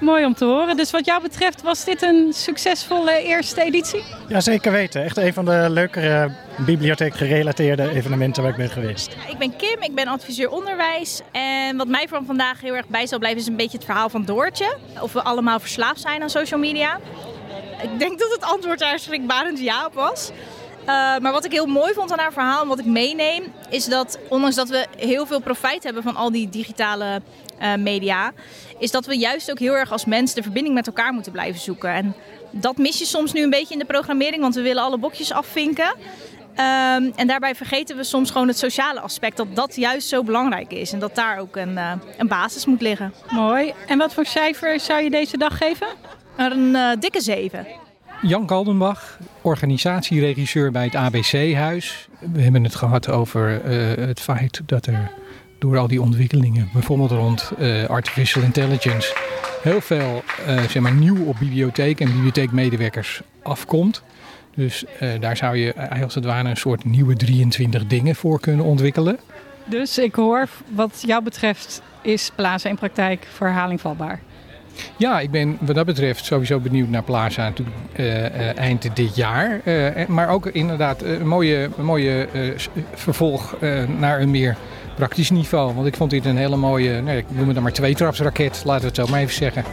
Mooi 0.01 0.25
om 0.25 0.35
te 0.35 0.45
horen. 0.45 0.77
Dus 0.77 0.91
wat 0.91 1.05
jou 1.05 1.23
betreft 1.23 1.63
was 1.63 1.85
dit 1.85 2.03
een 2.03 2.33
succesvolle 2.33 3.23
eerste 3.23 3.63
editie? 3.63 4.03
Ja, 4.29 4.41
zeker 4.41 4.73
weten. 4.73 5.05
Echt 5.05 5.17
een 5.17 5.33
van 5.33 5.45
de 5.45 5.67
leukere 5.69 6.31
bibliotheek-gerelateerde 6.57 7.91
evenementen 7.91 8.43
waar 8.43 8.53
ik 8.53 8.59
ben 8.59 8.71
geweest. 8.71 9.17
Ik 9.29 9.39
ben 9.39 9.57
Kim, 9.57 9.83
ik 9.83 9.95
ben 9.95 10.07
adviseur 10.07 10.51
onderwijs. 10.51 11.21
En 11.33 11.77
wat 11.77 11.89
mij 11.89 12.09
van 12.09 12.25
vandaag 12.25 12.61
heel 12.61 12.75
erg 12.75 12.89
bij 12.89 13.07
zal 13.07 13.19
blijven 13.19 13.41
is 13.41 13.47
een 13.47 13.57
beetje 13.57 13.77
het 13.77 13.87
verhaal 13.87 14.09
van 14.09 14.25
Doortje. 14.25 14.77
Of 15.01 15.13
we 15.13 15.23
allemaal 15.23 15.61
verslaafd 15.61 16.01
zijn 16.01 16.23
aan 16.23 16.31
social 16.31 16.61
media. 16.61 16.99
Ik 17.83 17.99
denk 17.99 18.19
dat 18.19 18.31
het 18.31 18.45
antwoord 18.45 18.79
daar 18.79 18.99
schrikbarend 18.99 19.61
ja 19.61 19.87
op 19.87 19.95
was. 19.95 20.31
Uh, 20.81 20.87
maar 21.19 21.33
wat 21.33 21.45
ik 21.45 21.53
heel 21.53 21.67
mooi 21.67 21.93
vond 21.93 22.13
aan 22.13 22.19
haar 22.19 22.33
verhaal 22.33 22.63
en 22.63 22.69
wat 22.69 22.79
ik 22.79 22.85
meeneem, 22.85 23.43
is 23.69 23.85
dat 23.85 24.19
ondanks 24.29 24.57
dat 24.57 24.69
we 24.69 24.87
heel 24.97 25.27
veel 25.27 25.41
profijt 25.41 25.85
hebben 25.85 26.03
van 26.03 26.17
al 26.17 26.33
die 26.33 26.49
digitale 26.49 27.23
uh, 27.63 27.75
media, 27.75 28.33
is 28.81 28.91
dat 28.91 29.07
we 29.07 29.19
juist 29.19 29.51
ook 29.51 29.59
heel 29.59 29.77
erg 29.77 29.93
als 29.93 30.05
mens 30.05 30.35
de 30.35 30.43
verbinding 30.43 30.75
met 30.75 30.87
elkaar 30.87 31.13
moeten 31.13 31.33
blijven 31.33 31.61
zoeken. 31.61 31.91
En 31.91 32.15
dat 32.51 32.77
mis 32.77 32.99
je 32.99 33.05
soms 33.05 33.33
nu 33.33 33.43
een 33.43 33.51
beetje 33.51 33.73
in 33.73 33.79
de 33.79 33.85
programmering, 33.85 34.43
want 34.43 34.55
we 34.55 34.63
willen 34.63 34.83
alle 34.83 34.99
bokjes 34.99 35.33
afvinken. 35.33 35.95
Um, 36.51 37.13
en 37.17 37.27
daarbij 37.27 37.55
vergeten 37.55 37.97
we 37.97 38.05
soms 38.05 38.31
gewoon 38.31 38.49
het 38.49 38.59
sociale 38.59 39.01
aspect, 39.01 39.37
dat 39.37 39.57
dat 39.57 39.77
juist 39.77 40.09
zo 40.09 40.23
belangrijk 40.23 40.73
is. 40.73 40.93
En 40.93 40.99
dat 40.99 41.15
daar 41.15 41.39
ook 41.39 41.57
een, 41.57 41.73
uh, 41.73 41.93
een 42.19 42.29
basis 42.29 42.67
moet 42.67 42.81
liggen. 42.81 43.13
Mooi. 43.31 43.73
En 43.87 43.99
wat 43.99 44.15
voor 44.15 44.27
cijfer 44.27 44.81
zou 44.81 45.03
je 45.03 45.11
deze 45.11 45.39
dag 45.39 45.57
geven? 45.57 45.87
Een 46.37 46.69
uh, 46.75 46.91
dikke 46.99 47.21
7. 47.21 47.67
Jan 48.23 48.47
Kaldenbach, 48.47 49.19
organisatieregisseur 49.43 50.71
bij 50.71 50.85
het 50.85 50.95
ABC-huis. 50.95 52.09
We 52.33 52.43
hebben 52.43 52.65
het 52.65 52.75
gehad 52.75 53.09
over 53.09 53.65
uh, 53.65 54.07
het 54.07 54.21
feit 54.21 54.61
dat 54.67 54.87
er 54.87 55.11
door 55.61 55.79
al 55.79 55.87
die 55.87 56.03
ontwikkelingen, 56.03 56.69
bijvoorbeeld 56.73 57.11
rond 57.11 57.53
uh, 57.59 57.85
artificial 57.85 58.45
intelligence, 58.45 59.15
heel 59.63 59.81
veel 59.81 60.23
uh, 60.49 60.63
zeg 60.63 60.83
maar, 60.83 60.93
nieuw 60.93 61.25
op 61.25 61.37
bibliotheek 61.39 62.01
en 62.01 62.13
bibliotheekmedewerkers 62.13 63.21
afkomt. 63.43 64.03
Dus 64.55 64.85
uh, 64.85 65.09
daar 65.21 65.37
zou 65.37 65.57
je 65.57 65.75
als 66.03 66.15
het 66.15 66.25
ware 66.25 66.49
een 66.49 66.57
soort 66.57 66.85
nieuwe 66.85 67.17
23 67.17 67.87
dingen 67.87 68.15
voor 68.15 68.41
kunnen 68.41 68.65
ontwikkelen. 68.65 69.19
Dus 69.65 69.99
ik 69.99 70.15
hoor, 70.15 70.49
wat 70.75 71.03
jou 71.07 71.23
betreft, 71.23 71.83
is 72.03 72.31
Plaza 72.35 72.69
in 72.69 72.77
praktijk 72.77 73.27
voor 73.33 73.47
herhaling 73.47 73.81
vatbaar? 73.81 74.21
Ja, 74.97 75.21
ik 75.21 75.31
ben 75.31 75.59
wat 75.61 75.75
dat 75.75 75.87
betreft 75.87 76.25
sowieso 76.25 76.59
benieuwd 76.59 76.89
naar 76.89 77.03
Plaza 77.03 77.43
natuurlijk, 77.43 77.77
uh, 77.97 78.07
uh, 78.07 78.59
eind 78.59 78.97
dit 78.97 79.17
jaar. 79.17 79.61
Uh, 79.65 80.07
maar 80.07 80.29
ook 80.29 80.47
inderdaad 80.47 81.03
een 81.03 81.29
mooie, 81.29 81.69
een 81.77 81.85
mooie 81.85 82.29
vervolg 82.95 83.57
naar 83.99 84.21
een 84.21 84.31
meer 84.31 84.57
praktisch 84.95 85.31
niveau. 85.31 85.75
Want 85.75 85.87
ik 85.87 85.97
vond 85.97 86.11
dit 86.11 86.25
een 86.25 86.37
hele 86.37 86.57
mooie, 86.57 87.01
nee, 87.01 87.19
ik 87.19 87.25
noem 87.29 87.45
het 87.45 87.55
dan 87.55 87.63
maar 87.63 87.73
twee 87.73 87.95
trapsraket, 87.95 88.63
laten 88.65 88.81
we 88.81 88.87
het 88.87 88.97
zo 88.97 89.07
maar 89.07 89.21
even 89.21 89.35
zeggen. 89.35 89.65